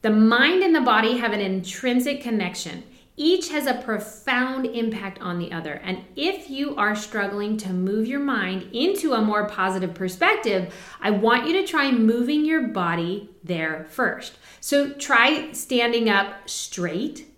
The 0.01 0.11
mind 0.11 0.63
and 0.63 0.73
the 0.73 0.81
body 0.81 1.17
have 1.17 1.33
an 1.33 1.41
intrinsic 1.41 2.21
connection. 2.21 2.83
Each 3.17 3.49
has 3.49 3.67
a 3.67 3.75
profound 3.75 4.65
impact 4.65 5.21
on 5.21 5.37
the 5.37 5.51
other. 5.51 5.73
And 5.83 6.05
if 6.15 6.49
you 6.49 6.75
are 6.77 6.95
struggling 6.95 7.57
to 7.57 7.69
move 7.69 8.07
your 8.07 8.21
mind 8.21 8.69
into 8.73 9.13
a 9.13 9.21
more 9.21 9.47
positive 9.47 9.93
perspective, 9.93 10.73
I 11.01 11.11
want 11.11 11.47
you 11.47 11.53
to 11.61 11.67
try 11.67 11.91
moving 11.91 12.45
your 12.45 12.69
body 12.69 13.29
there 13.43 13.85
first. 13.89 14.39
So 14.59 14.93
try 14.93 15.51
standing 15.51 16.09
up 16.09 16.49
straight 16.49 17.30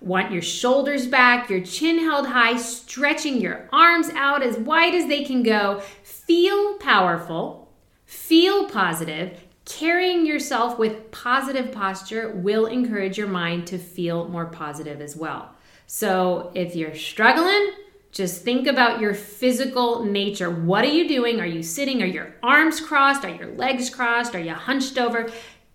Want 0.00 0.32
your 0.32 0.42
shoulders 0.42 1.06
back, 1.06 1.50
your 1.50 1.60
chin 1.60 1.98
held 1.98 2.26
high, 2.26 2.56
stretching 2.56 3.40
your 3.40 3.68
arms 3.70 4.08
out 4.14 4.42
as 4.42 4.56
wide 4.56 4.94
as 4.94 5.06
they 5.08 5.24
can 5.24 5.42
go. 5.42 5.82
Feel 6.02 6.78
powerful, 6.78 7.70
feel 8.06 8.68
positive. 8.70 9.38
Carrying 9.66 10.24
yourself 10.24 10.78
with 10.78 11.10
positive 11.10 11.70
posture 11.70 12.30
will 12.30 12.66
encourage 12.66 13.18
your 13.18 13.28
mind 13.28 13.66
to 13.68 13.78
feel 13.78 14.26
more 14.28 14.46
positive 14.46 15.00
as 15.00 15.14
well. 15.14 15.54
So 15.86 16.50
if 16.54 16.74
you're 16.74 16.94
struggling, 16.94 17.72
just 18.10 18.42
think 18.42 18.66
about 18.66 19.00
your 19.00 19.14
physical 19.14 20.04
nature. 20.04 20.50
What 20.50 20.84
are 20.84 20.88
you 20.88 21.06
doing? 21.06 21.40
Are 21.40 21.46
you 21.46 21.62
sitting? 21.62 22.02
Are 22.02 22.06
your 22.06 22.34
arms 22.42 22.80
crossed? 22.80 23.24
Are 23.24 23.34
your 23.34 23.54
legs 23.54 23.90
crossed? 23.90 24.34
Are 24.34 24.40
you 24.40 24.54
hunched 24.54 24.98
over? 24.98 25.30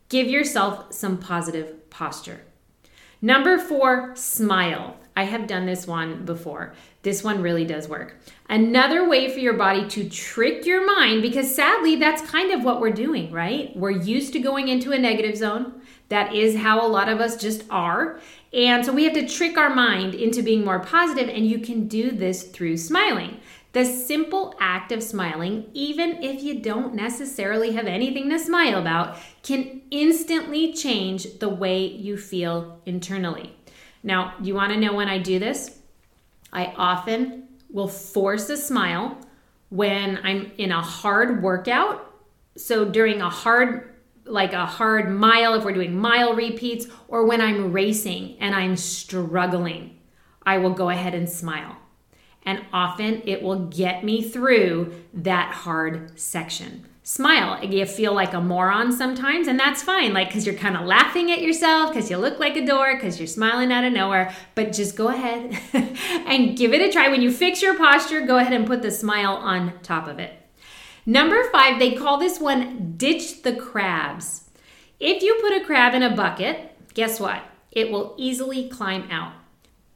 Give 0.09 0.27
yourself 0.27 0.93
some 0.93 1.17
positive 1.17 1.89
posture. 1.89 2.41
Number 3.25 3.57
four, 3.57 4.11
smile. 4.15 4.97
I 5.15 5.23
have 5.23 5.47
done 5.47 5.65
this 5.65 5.87
one 5.87 6.25
before. 6.25 6.75
This 7.01 7.23
one 7.23 7.41
really 7.41 7.65
does 7.65 7.87
work. 7.87 8.17
Another 8.49 9.09
way 9.09 9.33
for 9.33 9.39
your 9.39 9.55
body 9.55 9.87
to 9.89 10.07
trick 10.07 10.67
your 10.67 10.85
mind, 10.85 11.23
because 11.23 11.55
sadly, 11.55 11.95
that's 11.95 12.21
kind 12.21 12.51
of 12.51 12.63
what 12.63 12.79
we're 12.79 12.91
doing, 12.91 13.31
right? 13.31 13.75
We're 13.75 13.89
used 13.89 14.33
to 14.33 14.39
going 14.39 14.67
into 14.67 14.91
a 14.91 14.99
negative 14.99 15.35
zone. 15.35 15.81
That 16.09 16.35
is 16.35 16.55
how 16.55 16.85
a 16.85 16.87
lot 16.87 17.09
of 17.09 17.19
us 17.19 17.35
just 17.35 17.63
are. 17.71 18.19
And 18.53 18.85
so 18.85 18.93
we 18.93 19.05
have 19.05 19.13
to 19.13 19.27
trick 19.27 19.57
our 19.57 19.73
mind 19.73 20.13
into 20.13 20.43
being 20.43 20.63
more 20.63 20.77
positive, 20.77 21.27
and 21.27 21.47
you 21.47 21.57
can 21.57 21.87
do 21.87 22.11
this 22.11 22.43
through 22.43 22.77
smiling. 22.77 23.39
The 23.75 23.83
simple 23.83 24.55
act 24.57 24.93
of 24.93 25.03
smiling, 25.03 25.69
even 25.73 26.23
if 26.23 26.41
you 26.41 26.61
don't 26.61 26.93
necessarily 26.93 27.73
have 27.73 27.87
anything 27.87 28.29
to 28.29 28.39
smile 28.39 28.79
about, 28.79 29.17
can 29.43 29.81
instantly 29.91 30.71
change 30.71 31.39
the 31.39 31.49
way 31.49 31.85
you 31.85 32.15
feel 32.15 32.79
internally. 32.85 33.53
Now, 34.01 34.35
you 34.41 34.55
want 34.55 34.71
to 34.71 34.79
know 34.79 34.93
when 34.93 35.09
I 35.09 35.17
do 35.17 35.39
this? 35.39 35.77
I 36.53 36.67
often 36.77 37.49
will 37.69 37.89
force 37.89 38.49
a 38.49 38.55
smile 38.55 39.17
when 39.67 40.19
I'm 40.23 40.53
in 40.57 40.71
a 40.71 40.81
hard 40.81 41.43
workout. 41.43 42.13
So 42.55 42.85
during 42.85 43.21
a 43.21 43.29
hard 43.29 43.93
like 44.23 44.53
a 44.53 44.65
hard 44.65 45.11
mile, 45.11 45.53
if 45.55 45.65
we're 45.65 45.73
doing 45.73 45.99
mile 45.99 46.33
repeats, 46.33 46.87
or 47.09 47.25
when 47.25 47.41
I'm 47.41 47.73
racing 47.73 48.37
and 48.39 48.55
I'm 48.55 48.77
struggling, 48.77 49.99
I 50.43 50.59
will 50.59 50.73
go 50.73 50.89
ahead 50.89 51.13
and 51.13 51.29
smile. 51.29 51.75
And 52.45 52.63
often 52.71 53.23
it 53.25 53.41
will 53.41 53.67
get 53.67 54.03
me 54.03 54.21
through 54.21 54.93
that 55.13 55.53
hard 55.53 56.19
section. 56.19 56.85
Smile. 57.01 57.63
You 57.63 57.85
feel 57.85 58.13
like 58.13 58.33
a 58.33 58.41
moron 58.41 58.91
sometimes, 58.91 59.47
and 59.47 59.59
that's 59.59 59.83
fine, 59.83 60.11
like, 60.13 60.29
because 60.29 60.45
you're 60.45 60.55
kind 60.55 60.75
of 60.75 60.85
laughing 60.85 61.31
at 61.31 61.41
yourself, 61.41 61.93
because 61.93 62.09
you 62.09 62.17
look 62.17 62.39
like 62.39 62.57
a 62.57 62.65
door, 62.65 62.95
because 62.95 63.19
you're 63.19 63.27
smiling 63.27 63.71
out 63.71 63.83
of 63.83 63.93
nowhere. 63.93 64.33
But 64.55 64.73
just 64.73 64.95
go 64.95 65.09
ahead 65.09 65.55
and 66.25 66.57
give 66.57 66.73
it 66.73 66.81
a 66.81 66.91
try. 66.91 67.09
When 67.09 67.21
you 67.21 67.31
fix 67.31 67.61
your 67.61 67.77
posture, 67.77 68.21
go 68.21 68.37
ahead 68.37 68.53
and 68.53 68.65
put 68.65 68.81
the 68.81 68.89
smile 68.89 69.35
on 69.35 69.79
top 69.83 70.07
of 70.07 70.17
it. 70.17 70.33
Number 71.05 71.47
five, 71.51 71.77
they 71.77 71.93
call 71.93 72.17
this 72.17 72.39
one 72.39 72.95
ditch 72.97 73.43
the 73.43 73.55
crabs. 73.55 74.49
If 74.99 75.21
you 75.21 75.37
put 75.41 75.61
a 75.61 75.63
crab 75.63 75.93
in 75.93 76.01
a 76.01 76.15
bucket, 76.15 76.75
guess 76.95 77.19
what? 77.19 77.43
It 77.71 77.91
will 77.91 78.15
easily 78.17 78.67
climb 78.67 79.11
out. 79.11 79.33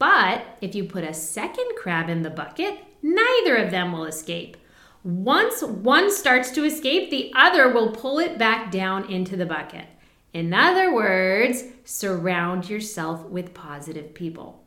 But 0.00 0.56
if 0.62 0.74
you 0.74 0.84
put 0.84 1.04
a 1.04 1.12
second 1.12 1.76
crab 1.76 2.08
in 2.08 2.22
the 2.22 2.30
bucket, 2.30 2.78
neither 3.02 3.56
of 3.56 3.70
them 3.70 3.92
will 3.92 4.06
escape. 4.06 4.56
Once 5.04 5.62
one 5.62 6.10
starts 6.10 6.50
to 6.52 6.64
escape, 6.64 7.10
the 7.10 7.30
other 7.36 7.68
will 7.68 7.92
pull 7.92 8.18
it 8.18 8.38
back 8.38 8.70
down 8.70 9.10
into 9.10 9.36
the 9.36 9.44
bucket. 9.44 9.84
In 10.32 10.54
other 10.54 10.94
words, 10.94 11.64
surround 11.84 12.70
yourself 12.70 13.26
with 13.26 13.52
positive 13.52 14.14
people. 14.14 14.64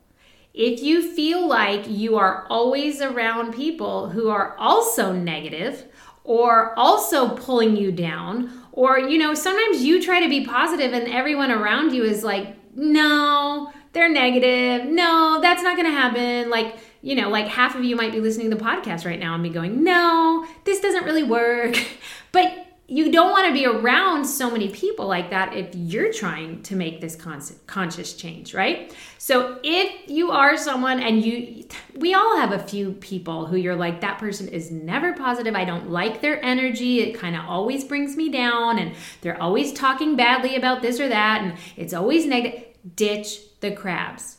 If 0.54 0.84
you 0.84 1.15
feel 1.15 1.48
like 1.48 1.89
you 1.89 2.15
are 2.15 2.46
always 2.48 3.02
around 3.02 3.56
people 3.56 4.10
who 4.10 4.30
are 4.30 4.56
also 4.60 5.13
negative, 5.13 5.86
or 6.24 6.78
also 6.80 7.36
pulling 7.36 7.76
you 7.76 7.91
down 7.91 8.50
or 8.72 8.98
you 8.98 9.17
know 9.17 9.34
sometimes 9.34 9.84
you 9.84 10.02
try 10.02 10.22
to 10.22 10.30
be 10.30 10.46
positive 10.46 10.93
and 10.93 11.08
everyone 11.08 11.52
around 11.52 11.93
you 11.93 12.04
is 12.04 12.24
like 12.24 12.56
no 12.76 13.72
they're 13.93 14.10
negative 14.10 14.86
no 14.88 15.39
that's 15.41 15.63
not 15.63 15.75
going 15.77 15.88
to 15.88 15.95
happen 15.95 16.49
like 16.49 16.77
you 17.01 17.15
know 17.15 17.29
like 17.29 17.47
half 17.47 17.75
of 17.75 17.84
you 17.84 17.95
might 17.95 18.12
be 18.12 18.19
listening 18.19 18.49
to 18.49 18.56
the 18.56 18.63
podcast 18.63 19.06
right 19.06 19.19
now 19.19 19.34
and 19.34 19.43
be 19.43 19.49
going 19.49 19.84
no 19.84 20.45
this 20.65 20.79
doesn't 20.82 21.06
really 21.06 21.23
work 21.23 21.77
but 22.32 22.63
you 22.88 23.12
don't 23.12 23.32
want 23.32 23.47
to 23.47 23.53
be 23.53 23.65
around 23.65 24.25
so 24.25 24.51
many 24.51 24.69
people 24.69 25.08
like 25.08 25.29
that 25.29 25.56
if 25.56 25.73
you're 25.73 26.12
trying 26.12 26.62
to 26.63 26.75
make 26.75 26.99
this 26.99 27.15
con- 27.15 27.41
conscious 27.65 28.13
change, 28.13 28.53
right? 28.53 28.93
So 29.17 29.58
if 29.63 30.10
you 30.10 30.32
are 30.32 30.58
someone 30.58 30.99
and 30.99 31.23
you, 31.23 31.65
we 31.95 32.13
all 32.13 32.38
have 32.38 32.51
a 32.51 32.60
few 32.60 32.91
people 32.91 33.45
who 33.45 33.56
you're 33.56 33.75
like, 33.75 34.01
that 34.01 34.19
person 34.19 34.49
is 34.49 34.69
never 34.69 35.13
positive. 35.13 35.56
I 35.56 35.63
don't 35.63 35.91
like 35.91 36.19
their 36.21 36.43
energy. 36.43 36.99
It 36.99 37.13
kind 37.13 37.38
of 37.38 37.45
always 37.45 37.86
brings 37.86 38.17
me 38.17 38.29
down 38.29 38.77
and 38.77 38.95
they're 39.21 39.41
always 39.41 39.71
talking 39.71 40.17
badly 40.17 40.58
about 40.58 40.82
this 40.82 40.99
or 40.99 41.08
that 41.08 41.41
and 41.41 41.58
it's 41.77 41.93
always 41.93 42.25
negative. 42.25 42.65
Ditch 42.96 43.60
the 43.60 43.72
crabs 43.72 44.38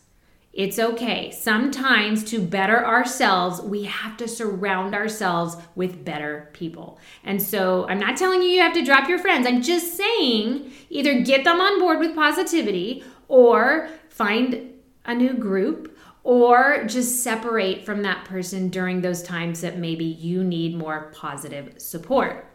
it's 0.54 0.78
okay. 0.78 1.32
Sometimes 1.32 2.22
to 2.24 2.40
better 2.40 2.86
ourselves, 2.86 3.60
we 3.60 3.84
have 3.84 4.16
to 4.18 4.28
surround 4.28 4.94
ourselves 4.94 5.56
with 5.74 6.04
better 6.04 6.48
people. 6.52 7.00
And 7.24 7.42
so 7.42 7.88
I'm 7.88 7.98
not 7.98 8.16
telling 8.16 8.40
you 8.40 8.48
you 8.48 8.62
have 8.62 8.74
to 8.74 8.84
drop 8.84 9.08
your 9.08 9.18
friends. 9.18 9.48
I'm 9.48 9.62
just 9.62 9.96
saying 9.96 10.70
either 10.90 11.22
get 11.22 11.42
them 11.42 11.60
on 11.60 11.80
board 11.80 11.98
with 11.98 12.14
positivity 12.14 13.02
or 13.26 13.88
find 14.08 14.70
a 15.04 15.14
new 15.14 15.34
group 15.34 15.98
or 16.22 16.84
just 16.86 17.24
separate 17.24 17.84
from 17.84 18.02
that 18.02 18.24
person 18.24 18.68
during 18.68 19.00
those 19.00 19.24
times 19.24 19.60
that 19.60 19.78
maybe 19.78 20.04
you 20.04 20.44
need 20.44 20.76
more 20.76 21.10
positive 21.12 21.74
support. 21.78 22.46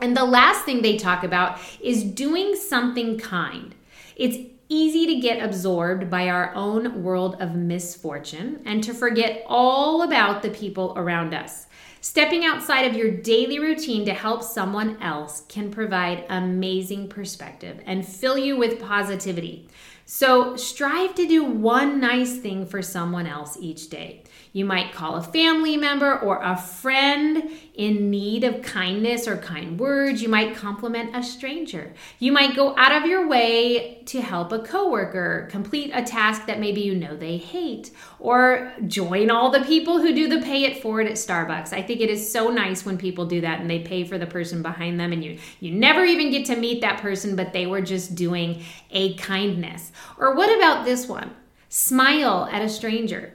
And 0.00 0.16
the 0.16 0.24
last 0.24 0.64
thing 0.64 0.82
they 0.82 0.96
talk 0.96 1.24
about 1.24 1.58
is 1.80 2.04
doing 2.04 2.54
something 2.54 3.18
kind. 3.18 3.74
It's 4.14 4.51
easy 4.72 5.06
to 5.06 5.20
get 5.20 5.44
absorbed 5.44 6.08
by 6.08 6.28
our 6.28 6.54
own 6.54 7.02
world 7.02 7.36
of 7.40 7.54
misfortune 7.54 8.62
and 8.64 8.82
to 8.82 8.94
forget 8.94 9.44
all 9.46 10.02
about 10.02 10.42
the 10.42 10.50
people 10.50 10.94
around 10.96 11.34
us. 11.34 11.66
Stepping 12.00 12.44
outside 12.44 12.82
of 12.82 12.96
your 12.96 13.10
daily 13.10 13.58
routine 13.58 14.04
to 14.06 14.14
help 14.14 14.42
someone 14.42 15.00
else 15.00 15.42
can 15.48 15.70
provide 15.70 16.24
amazing 16.30 17.08
perspective 17.08 17.80
and 17.86 18.06
fill 18.06 18.38
you 18.38 18.56
with 18.56 18.80
positivity. 18.80 19.68
So, 20.04 20.56
strive 20.56 21.14
to 21.14 21.28
do 21.28 21.44
one 21.44 22.00
nice 22.00 22.38
thing 22.38 22.66
for 22.66 22.82
someone 22.82 23.26
else 23.26 23.56
each 23.60 23.88
day. 23.88 24.24
You 24.54 24.66
might 24.66 24.92
call 24.92 25.16
a 25.16 25.22
family 25.22 25.78
member 25.78 26.18
or 26.18 26.42
a 26.42 26.56
friend 26.56 27.50
in 27.74 28.10
need 28.10 28.44
of 28.44 28.60
kindness 28.60 29.26
or 29.26 29.38
kind 29.38 29.80
words. 29.80 30.20
You 30.20 30.28
might 30.28 30.54
compliment 30.54 31.16
a 31.16 31.22
stranger. 31.22 31.94
You 32.18 32.32
might 32.32 32.54
go 32.54 32.76
out 32.76 32.92
of 32.92 33.08
your 33.08 33.26
way 33.26 34.02
to 34.06 34.20
help 34.20 34.52
a 34.52 34.58
coworker 34.58 35.48
complete 35.50 35.90
a 35.94 36.02
task 36.02 36.46
that 36.46 36.60
maybe 36.60 36.82
you 36.82 36.94
know 36.94 37.16
they 37.16 37.38
hate 37.38 37.92
or 38.18 38.72
join 38.86 39.30
all 39.30 39.50
the 39.50 39.64
people 39.64 40.00
who 40.00 40.14
do 40.14 40.28
the 40.28 40.42
pay 40.42 40.64
it 40.64 40.82
forward 40.82 41.06
at 41.06 41.14
Starbucks. 41.14 41.72
I 41.72 41.80
think 41.80 42.00
it 42.00 42.10
is 42.10 42.30
so 42.30 42.48
nice 42.48 42.84
when 42.84 42.98
people 42.98 43.24
do 43.24 43.40
that 43.40 43.60
and 43.60 43.70
they 43.70 43.78
pay 43.78 44.04
for 44.04 44.18
the 44.18 44.26
person 44.26 44.60
behind 44.60 45.00
them 45.00 45.12
and 45.12 45.24
you 45.24 45.38
you 45.60 45.72
never 45.72 46.04
even 46.04 46.30
get 46.30 46.44
to 46.46 46.56
meet 46.56 46.82
that 46.82 47.00
person 47.00 47.36
but 47.36 47.54
they 47.54 47.66
were 47.66 47.80
just 47.80 48.14
doing 48.14 48.62
a 48.90 49.14
kindness. 49.14 49.92
Or 50.18 50.34
what 50.34 50.54
about 50.54 50.84
this 50.84 51.08
one? 51.08 51.34
Smile 51.70 52.48
at 52.52 52.60
a 52.60 52.68
stranger. 52.68 53.32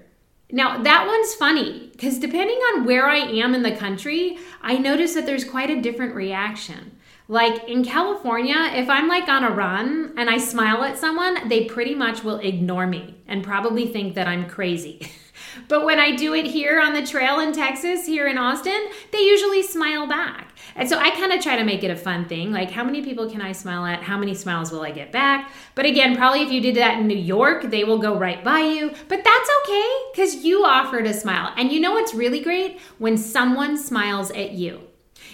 Now, 0.52 0.82
that 0.82 1.08
one's 1.08 1.36
funny 1.36 1.90
because 1.92 2.20
depending 2.20 2.58
on 2.58 2.86
where 2.86 3.08
I 3.08 3.18
am 3.18 3.54
in 3.54 3.64
the 3.64 3.76
country, 3.76 4.38
I 4.62 4.78
notice 4.78 5.14
that 5.14 5.26
there's 5.26 5.44
quite 5.44 5.70
a 5.70 5.82
different 5.82 6.16
reaction. 6.16 6.98
Like 7.28 7.68
in 7.68 7.84
California, 7.84 8.56
if 8.74 8.90
I'm 8.90 9.10
like 9.10 9.28
on 9.28 9.44
a 9.44 9.52
run 9.52 10.14
and 10.18 10.30
I 10.30 10.38
smile 10.38 10.84
at 10.84 10.98
someone, 10.98 11.50
they 11.50 11.66
pretty 11.66 11.94
much 11.94 12.24
will 12.24 12.40
ignore 12.40 12.88
me 12.88 13.18
and 13.28 13.44
probably 13.44 13.88
think 13.88 14.16
that 14.16 14.28
I'm 14.28 14.48
crazy. 14.48 15.12
But 15.68 15.86
when 15.86 16.00
I 16.00 16.16
do 16.16 16.34
it 16.34 16.46
here 16.46 16.80
on 16.80 16.94
the 16.94 17.06
trail 17.06 17.40
in 17.40 17.54
Texas, 17.54 18.06
here 18.06 18.28
in 18.28 18.38
Austin, 18.38 18.88
they 19.12 19.20
usually 19.20 19.64
smile 19.64 20.08
back. 20.08 20.54
And 20.76 20.88
so 20.88 20.98
I 20.98 21.10
kind 21.12 21.32
of 21.32 21.42
try 21.42 21.56
to 21.56 21.64
make 21.64 21.84
it 21.84 21.92
a 21.92 21.96
fun 21.96 22.26
thing. 22.26 22.52
Like, 22.52 22.72
how 22.72 22.84
many 22.84 23.02
people 23.02 23.30
can 23.30 23.42
I 23.42 23.52
smile 23.52 23.86
at? 23.86 24.04
How 24.04 24.18
many 24.18 24.34
smiles 24.34 24.72
will 24.72 24.82
I 24.82 24.92
get 24.92 25.12
back? 25.12 25.52
But 25.76 25.86
again, 25.86 26.16
probably 26.16 26.42
if 26.44 26.52
you 26.52 26.62
did 26.62 26.76
that 26.76 27.00
in 27.00 27.08
New 27.08 27.18
York, 27.18 27.64
they 27.64 27.84
will 27.84 27.98
go 27.98 28.18
right 28.18 28.44
by 28.44 28.60
you. 28.60 28.92
But 29.08 29.24
that's 29.24 29.50
okay 29.64 29.94
because 30.12 30.46
you 30.46 30.66
offered 30.66 31.08
a 31.08 31.14
smile. 31.14 31.54
And 31.58 31.72
you 31.72 31.80
know 31.80 31.94
what's 31.94 32.14
really 32.14 32.42
great? 32.42 32.80
When 33.00 33.18
someone 33.18 33.78
smiles 33.78 34.30
at 34.32 34.52
you, 34.52 34.82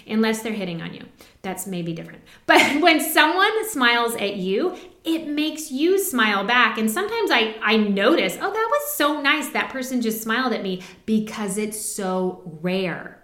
unless 0.06 0.42
they're 0.42 0.52
hitting 0.52 0.82
on 0.82 0.94
you. 0.94 1.04
That's 1.42 1.66
maybe 1.66 1.92
different. 1.92 2.22
But 2.46 2.60
when 2.82 3.00
someone 3.00 3.68
smiles 3.68 4.14
at 4.16 4.36
you, 4.36 4.76
it 5.04 5.28
makes 5.28 5.70
you 5.70 5.98
smile 5.98 6.44
back. 6.44 6.78
And 6.78 6.90
sometimes 6.90 7.30
I, 7.30 7.56
I 7.62 7.76
notice, 7.76 8.36
oh, 8.40 8.50
that 8.50 8.68
was 8.70 8.94
so 8.94 9.20
nice. 9.20 9.50
That 9.50 9.70
person 9.70 10.00
just 10.00 10.22
smiled 10.22 10.54
at 10.54 10.62
me 10.62 10.82
because 11.04 11.58
it's 11.58 11.78
so 11.78 12.42
rare. 12.62 13.20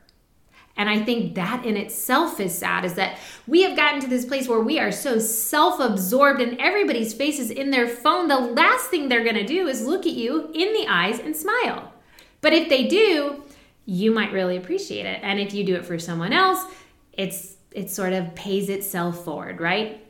And 0.76 0.88
I 0.88 1.02
think 1.02 1.34
that 1.34 1.64
in 1.64 1.76
itself 1.76 2.38
is 2.38 2.56
sad 2.56 2.84
is 2.84 2.94
that 2.94 3.18
we 3.46 3.62
have 3.62 3.76
gotten 3.76 4.00
to 4.00 4.06
this 4.06 4.24
place 4.24 4.48
where 4.48 4.60
we 4.60 4.78
are 4.78 4.92
so 4.92 5.18
self 5.18 5.80
absorbed 5.80 6.40
and 6.40 6.58
everybody's 6.58 7.12
face 7.12 7.38
is 7.38 7.50
in 7.50 7.70
their 7.70 7.88
phone. 7.88 8.28
The 8.28 8.38
last 8.38 8.86
thing 8.86 9.08
they're 9.08 9.24
to 9.24 9.44
do 9.44 9.66
is 9.66 9.84
look 9.84 10.06
at 10.06 10.12
you 10.12 10.50
in 10.54 10.72
the 10.72 10.86
eyes 10.88 11.18
and 11.18 11.34
smile. 11.34 11.92
But 12.40 12.52
if 12.52 12.68
they 12.68 12.86
do, 12.86 13.42
you 13.84 14.10
might 14.10 14.32
really 14.32 14.56
appreciate 14.56 15.06
it. 15.06 15.20
And 15.22 15.40
if 15.40 15.52
you 15.52 15.64
do 15.64 15.76
it 15.76 15.84
for 15.84 15.98
someone 15.98 16.32
else, 16.32 16.64
it's 17.12 17.56
it 17.72 17.90
sort 17.90 18.12
of 18.12 18.34
pays 18.34 18.68
itself 18.68 19.24
forward, 19.24 19.60
right? 19.60 20.04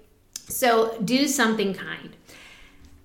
So 0.51 0.99
do 1.05 1.27
something 1.27 1.75
kind. 1.75 2.17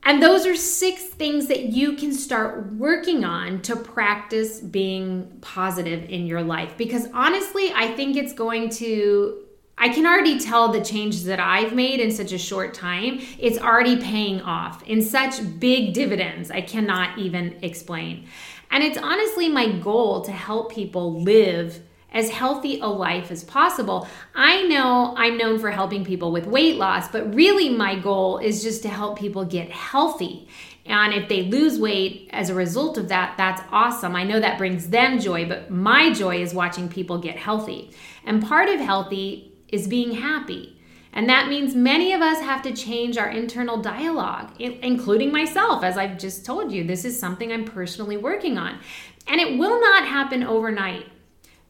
And 0.08 0.22
those 0.22 0.46
are 0.46 0.56
six 0.56 1.04
things 1.04 1.48
that 1.48 1.64
you 1.64 1.94
can 1.94 2.14
start 2.14 2.74
working 2.74 3.26
on 3.26 3.64
to 3.64 3.76
practice 3.76 4.60
being 4.62 5.40
positive 5.42 6.08
in 6.10 6.28
your 6.28 6.44
life. 6.44 6.78
Because 6.78 7.08
honestly, 7.12 7.72
I 7.74 7.88
think 7.96 8.16
it's 8.16 8.32
going 8.32 8.70
to, 8.70 9.42
I 9.80 9.90
can 9.90 10.06
already 10.06 10.40
tell 10.40 10.72
the 10.72 10.82
changes 10.82 11.26
that 11.26 11.40
I've 11.40 11.74
made 11.74 12.00
in 12.00 12.12
such 12.12 12.32
a 12.34 12.38
short 12.38 12.76
time. 12.76 13.20
It's 13.40 13.58
already 13.58 13.98
paying 13.98 14.42
off 14.42 14.84
in 14.84 15.02
such 15.02 15.60
big 15.60 15.94
dividends, 15.94 16.52
I 16.52 16.62
cannot 16.62 17.18
even 17.18 17.58
explain. 17.64 18.28
And 18.70 18.84
it's 18.84 19.00
honestly 19.00 19.50
my 19.50 19.72
goal 19.72 20.22
to 20.22 20.32
help 20.32 20.72
people 20.72 21.22
live 21.24 21.82
as 22.16 22.30
healthy 22.30 22.80
a 22.80 22.88
life 22.88 23.30
as 23.30 23.44
possible. 23.44 24.08
I 24.34 24.64
know 24.64 25.14
I'm 25.18 25.38
known 25.38 25.60
for 25.60 25.70
helping 25.70 26.06
people 26.06 26.32
with 26.32 26.48
weight 26.48 26.78
loss, 26.78 27.10
but 27.10 27.36
really 27.36 27.70
my 27.70 28.00
goal 28.00 28.40
is 28.40 28.64
just 28.64 28.82
to 28.84 28.90
help 28.90 29.20
people 29.20 29.46
get 29.46 29.70
healthy. 29.70 30.48
And 30.86 31.14
if 31.14 31.28
they 31.28 31.44
lose 31.44 31.78
weight 31.78 32.30
as 32.32 32.50
a 32.50 32.56
result 32.56 32.98
of 32.98 33.10
that, 33.10 33.36
that's 33.38 33.62
awesome. 33.72 34.16
I 34.16 34.24
know 34.24 34.40
that 34.40 34.58
brings 34.58 34.90
them 34.90 35.20
joy, 35.20 35.48
but 35.48 35.70
my 35.70 36.14
joy 36.14 36.42
is 36.42 36.54
watching 36.54 36.88
people 36.88 37.18
get 37.18 37.36
healthy. 37.36 37.92
And 38.24 38.42
part 38.42 38.70
of 38.70 38.80
healthy 38.80 39.52
is 39.68 39.88
being 39.88 40.14
happy. 40.14 40.80
And 41.12 41.28
that 41.30 41.50
means 41.50 41.76
many 41.76 42.14
of 42.14 42.22
us 42.22 42.40
have 42.42 42.62
to 42.64 42.74
change 42.74 43.18
our 43.18 43.30
internal 43.30 43.82
dialogue, 43.82 44.52
including 44.60 45.32
myself. 45.32 45.84
As 45.84 45.98
I've 45.98 46.18
just 46.18 46.46
told 46.46 46.72
you, 46.72 46.84
this 46.84 47.04
is 47.04 47.20
something 47.20 47.52
I'm 47.52 47.66
personally 47.66 48.18
working 48.18 48.58
on. 48.58 48.80
And 49.28 49.42
it 49.42 49.58
will 49.58 49.82
not 49.82 50.08
happen 50.08 50.44
overnight. 50.44 51.08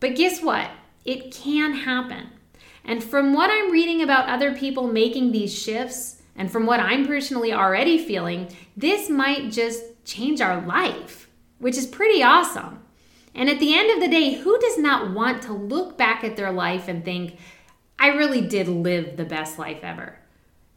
But 0.05 0.13
guess 0.13 0.39
what? 0.39 0.69
It 1.03 1.31
can 1.33 1.73
happen. 1.73 2.29
And 2.83 3.03
from 3.03 3.33
what 3.33 3.49
I'm 3.49 3.71
reading 3.71 4.03
about 4.03 4.29
other 4.29 4.53
people 4.53 4.85
making 4.85 5.31
these 5.31 5.51
shifts, 5.51 6.21
and 6.35 6.51
from 6.51 6.67
what 6.67 6.79
I'm 6.79 7.07
personally 7.07 7.51
already 7.51 7.97
feeling, 7.97 8.55
this 8.77 9.09
might 9.09 9.51
just 9.51 9.81
change 10.05 10.41
our 10.41 10.61
life, 10.63 11.27
which 11.57 11.75
is 11.75 11.87
pretty 11.87 12.21
awesome. 12.21 12.83
And 13.33 13.49
at 13.49 13.59
the 13.59 13.75
end 13.75 13.89
of 13.89 13.99
the 13.99 14.15
day, 14.15 14.35
who 14.35 14.59
does 14.59 14.77
not 14.77 15.11
want 15.11 15.41
to 15.41 15.53
look 15.53 15.97
back 15.97 16.23
at 16.23 16.35
their 16.35 16.51
life 16.51 16.87
and 16.87 17.03
think, 17.03 17.39
I 17.97 18.09
really 18.09 18.41
did 18.41 18.67
live 18.67 19.17
the 19.17 19.25
best 19.25 19.57
life 19.57 19.79
ever? 19.81 20.19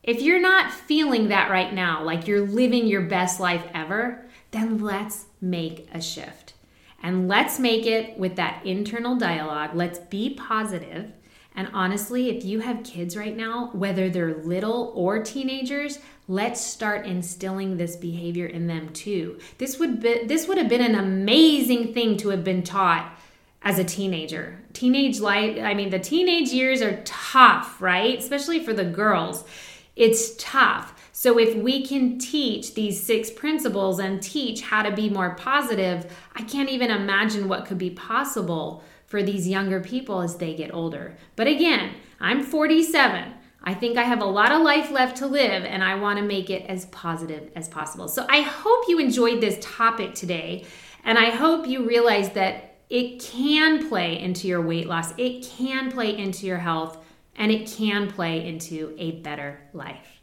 If 0.03 0.23
you're 0.23 0.41
not 0.41 0.73
feeling 0.73 1.29
that 1.29 1.51
right 1.51 1.75
now, 1.75 2.03
like 2.03 2.27
you're 2.27 2.47
living 2.47 2.87
your 2.87 3.03
best 3.03 3.41
life 3.41 3.67
ever, 3.75 4.25
then 4.53 4.79
let's 4.79 5.27
make 5.39 5.87
a 5.93 6.01
shift. 6.01 6.55
And 7.03 7.29
let's 7.29 7.59
make 7.59 7.87
it 7.87 8.19
with 8.19 8.37
that 8.37 8.65
internal 8.67 9.17
dialogue. 9.17 9.71
Let's 9.75 9.99
be 9.99 10.35
positive. 10.35 11.13
And 11.55 11.69
honestly, 11.73 12.31
if 12.31 12.45
you 12.45 12.61
have 12.61 12.85
kids 12.85 13.17
right 13.17 13.37
now, 13.37 13.71
whether 13.73 14.09
they're 14.09 14.43
little 14.45 14.93
or 14.95 15.23
teenagers, 15.23 15.99
let's 16.29 16.61
start 16.61 17.07
instilling 17.07 17.77
this 17.77 17.97
behavior 17.97 18.47
in 18.47 18.67
them 18.67 18.91
too. 18.91 19.39
This 19.59 19.79
would 19.79 20.01
be, 20.01 20.25
this 20.25 20.47
would 20.47 20.59
have 20.59 20.69
been 20.69 20.83
an 20.83 20.95
amazing 20.95 21.95
thing 21.95 22.17
to 22.19 22.29
have 22.29 22.45
been 22.45 22.63
taught 22.63 23.13
as 23.63 23.79
a 23.79 23.85
teenager. 23.85 24.61
Teenage 24.73 25.19
life, 25.19 25.59
I 25.61 25.75
mean, 25.75 25.91
the 25.91 25.99
teenage 25.99 26.51
years 26.51 26.81
are 26.81 27.03
tough, 27.05 27.81
right? 27.83 28.19
Especially 28.19 28.63
for 28.63 28.73
the 28.73 28.85
girls. 28.85 29.45
It's 29.97 30.37
tough. 30.37 30.95
So, 31.21 31.37
if 31.37 31.57
we 31.57 31.85
can 31.85 32.21
teach 32.21 32.75
these 32.75 33.03
six 33.03 33.29
principles 33.29 33.99
and 33.99 34.23
teach 34.23 34.61
how 34.61 34.85
to 34.85 34.93
be 34.93 35.11
more 35.11 35.35
positive, 35.35 36.07
I 36.37 36.43
can't 36.43 36.69
even 36.69 36.93
imagine 36.93 37.49
what 37.49 37.67
could 37.67 37.77
be 37.77 37.91
possible 37.91 38.85
for 39.07 39.21
these 39.21 39.49
younger 39.49 39.81
people 39.81 40.21
as 40.21 40.37
they 40.37 40.55
get 40.55 40.73
older. 40.73 41.17
But 41.35 41.49
again, 41.49 41.97
I'm 42.21 42.45
47. 42.45 43.35
I 43.65 43.75
think 43.75 43.99
I 43.99 44.05
have 44.05 44.23
a 44.23 44.27
lot 44.27 44.53
of 44.53 44.63
life 44.63 44.93
left 44.93 45.17
to 45.17 45.27
live 45.27 45.65
and 45.65 45.83
I 45.83 45.97
want 45.97 46.21
to 46.21 46.25
make 46.25 46.51
it 46.51 46.65
as 46.67 46.87
positive 46.87 47.51
as 47.57 47.67
possible. 47.69 48.07
So, 48.07 48.25
I 48.29 48.43
hope 48.43 48.85
you 48.87 49.01
enjoyed 49.01 49.41
this 49.41 49.59
topic 49.61 50.15
today 50.15 50.67
and 51.03 51.19
I 51.19 51.31
hope 51.31 51.67
you 51.67 51.85
realize 51.85 52.29
that 52.35 52.77
it 52.91 53.21
can 53.21 53.89
play 53.89 54.21
into 54.21 54.47
your 54.47 54.63
weight 54.63 54.87
loss, 54.87 55.15
it 55.19 55.43
can 55.43 55.91
play 55.91 56.17
into 56.17 56.47
your 56.47 56.59
health, 56.59 57.05
and 57.35 57.51
it 57.51 57.67
can 57.67 58.09
play 58.09 58.47
into 58.47 58.95
a 58.99 59.21
better 59.23 59.59
life. 59.73 60.18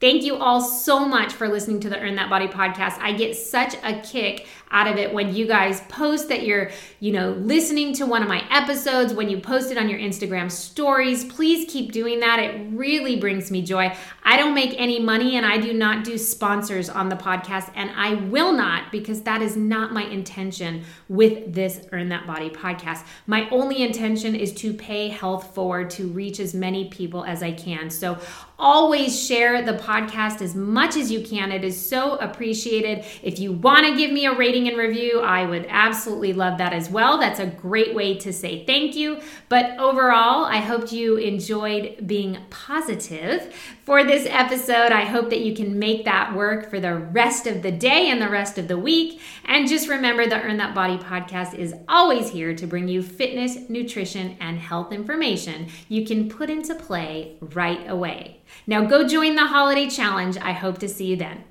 Thank 0.00 0.22
you 0.22 0.36
all 0.36 0.60
so 0.60 1.08
much 1.08 1.32
for 1.32 1.48
listening 1.48 1.80
to 1.80 1.88
the 1.88 1.98
Earn 1.98 2.14
That 2.14 2.30
Body 2.30 2.46
podcast. 2.46 2.98
I 3.00 3.12
get 3.12 3.34
such 3.34 3.74
a 3.82 4.00
kick 4.00 4.46
out 4.70 4.86
of 4.86 4.96
it 4.96 5.12
when 5.12 5.34
you 5.34 5.44
guys 5.44 5.80
post 5.88 6.28
that 6.28 6.44
you're, 6.44 6.70
you 7.00 7.10
know, 7.10 7.30
listening 7.32 7.94
to 7.94 8.06
one 8.06 8.22
of 8.22 8.28
my 8.28 8.44
episodes, 8.48 9.12
when 9.12 9.28
you 9.28 9.40
post 9.40 9.72
it 9.72 9.78
on 9.78 9.88
your 9.88 9.98
Instagram 9.98 10.52
stories. 10.52 11.24
Please 11.24 11.68
keep 11.68 11.90
doing 11.90 12.20
that. 12.20 12.38
It 12.38 12.68
really 12.70 13.16
brings 13.16 13.50
me 13.50 13.60
joy. 13.60 13.92
I 14.22 14.36
don't 14.36 14.54
make 14.54 14.78
any 14.78 15.00
money 15.00 15.36
and 15.36 15.44
I 15.44 15.58
do 15.58 15.72
not 15.72 16.04
do 16.04 16.16
sponsors 16.16 16.88
on 16.88 17.08
the 17.08 17.16
podcast, 17.16 17.72
and 17.74 17.90
I 17.96 18.14
will 18.14 18.52
not 18.52 18.92
because 18.92 19.22
that 19.22 19.42
is 19.42 19.56
not 19.56 19.92
my 19.92 20.04
intention 20.04 20.84
with 21.08 21.52
this 21.52 21.80
Earn 21.90 22.08
That 22.10 22.24
Body 22.24 22.50
podcast. 22.50 23.04
My 23.26 23.48
only 23.50 23.82
intention 23.82 24.36
is 24.36 24.52
to 24.54 24.74
pay 24.74 25.08
health 25.08 25.56
forward 25.56 25.90
to 25.90 26.06
reach 26.06 26.38
as 26.38 26.54
many 26.54 26.88
people 26.88 27.24
as 27.24 27.42
I 27.42 27.50
can. 27.50 27.90
So 27.90 28.18
always 28.58 29.24
share 29.24 29.62
the 29.62 29.74
podcast 29.74 30.42
as 30.42 30.54
much 30.54 30.96
as 30.96 31.12
you 31.12 31.24
can. 31.24 31.52
It 31.52 31.62
is 31.62 31.80
so 31.80 32.16
appreciated. 32.16 33.04
If 33.22 33.38
you 33.38 33.52
want 33.52 33.86
to 33.86 33.96
give 33.96 34.10
me 34.10 34.26
a 34.26 34.34
rating 34.34 34.66
and 34.66 34.76
review, 34.76 35.20
I 35.20 35.46
would 35.46 35.66
absolutely 35.68 36.32
love 36.32 36.58
that 36.58 36.72
as 36.72 36.90
well. 36.90 37.18
That's 37.18 37.38
a 37.38 37.46
great 37.46 37.94
way 37.94 38.16
to 38.18 38.32
say 38.32 38.64
thank 38.64 38.96
you. 38.96 39.20
But 39.48 39.78
overall, 39.78 40.44
I 40.44 40.56
hope 40.56 40.90
you 40.90 41.16
enjoyed 41.16 42.06
being 42.06 42.38
positive 42.50 43.54
for 43.84 44.02
this 44.02 44.26
episode. 44.28 44.90
I 44.92 45.04
hope 45.04 45.30
that 45.30 45.40
you 45.40 45.54
can 45.54 45.78
make 45.78 46.04
that 46.04 46.34
work 46.34 46.68
for 46.68 46.80
the 46.80 46.96
rest 46.96 47.46
of 47.46 47.62
the 47.62 47.72
day 47.72 48.10
and 48.10 48.20
the 48.20 48.28
rest 48.28 48.58
of 48.58 48.66
the 48.66 48.76
week. 48.76 49.20
And 49.44 49.68
just 49.68 49.88
remember 49.88 50.26
the 50.26 50.42
Earn 50.42 50.56
That 50.56 50.74
Body 50.74 50.98
podcast 50.98 51.54
is 51.54 51.74
always 51.88 52.30
here 52.30 52.54
to 52.54 52.66
bring 52.66 52.88
you 52.88 53.02
fitness, 53.02 53.68
nutrition, 53.68 54.36
and 54.40 54.58
health 54.58 54.92
information 54.92 55.68
you 55.88 56.04
can 56.04 56.28
put 56.28 56.50
into 56.50 56.74
play 56.74 57.36
right 57.40 57.88
away. 57.88 58.40
Now 58.66 58.84
go 58.84 59.06
join 59.06 59.36
the 59.36 59.46
holiday 59.46 59.88
challenge. 59.88 60.36
I 60.38 60.52
hope 60.52 60.78
to 60.78 60.88
see 60.88 61.06
you 61.06 61.16
then. 61.16 61.44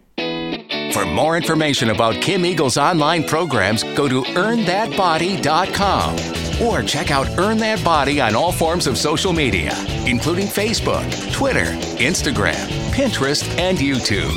For 0.93 1.05
more 1.05 1.37
information 1.37 1.91
about 1.91 2.15
Kim 2.15 2.43
Eagle's 2.45 2.77
online 2.77 3.23
programs, 3.23 3.83
go 3.83 4.07
to 4.07 4.23
earnthatbody.com 4.23 6.63
or 6.63 6.81
check 6.81 7.11
out 7.11 7.27
Earn 7.37 7.59
That 7.59 7.83
Body 7.83 8.19
on 8.19 8.35
all 8.35 8.51
forms 8.51 8.87
of 8.87 8.97
social 8.97 9.31
media, 9.31 9.73
including 10.07 10.47
Facebook, 10.47 11.05
Twitter, 11.31 11.65
Instagram, 11.99 12.55
Pinterest, 12.91 13.47
and 13.59 13.77
YouTube. 13.77 14.33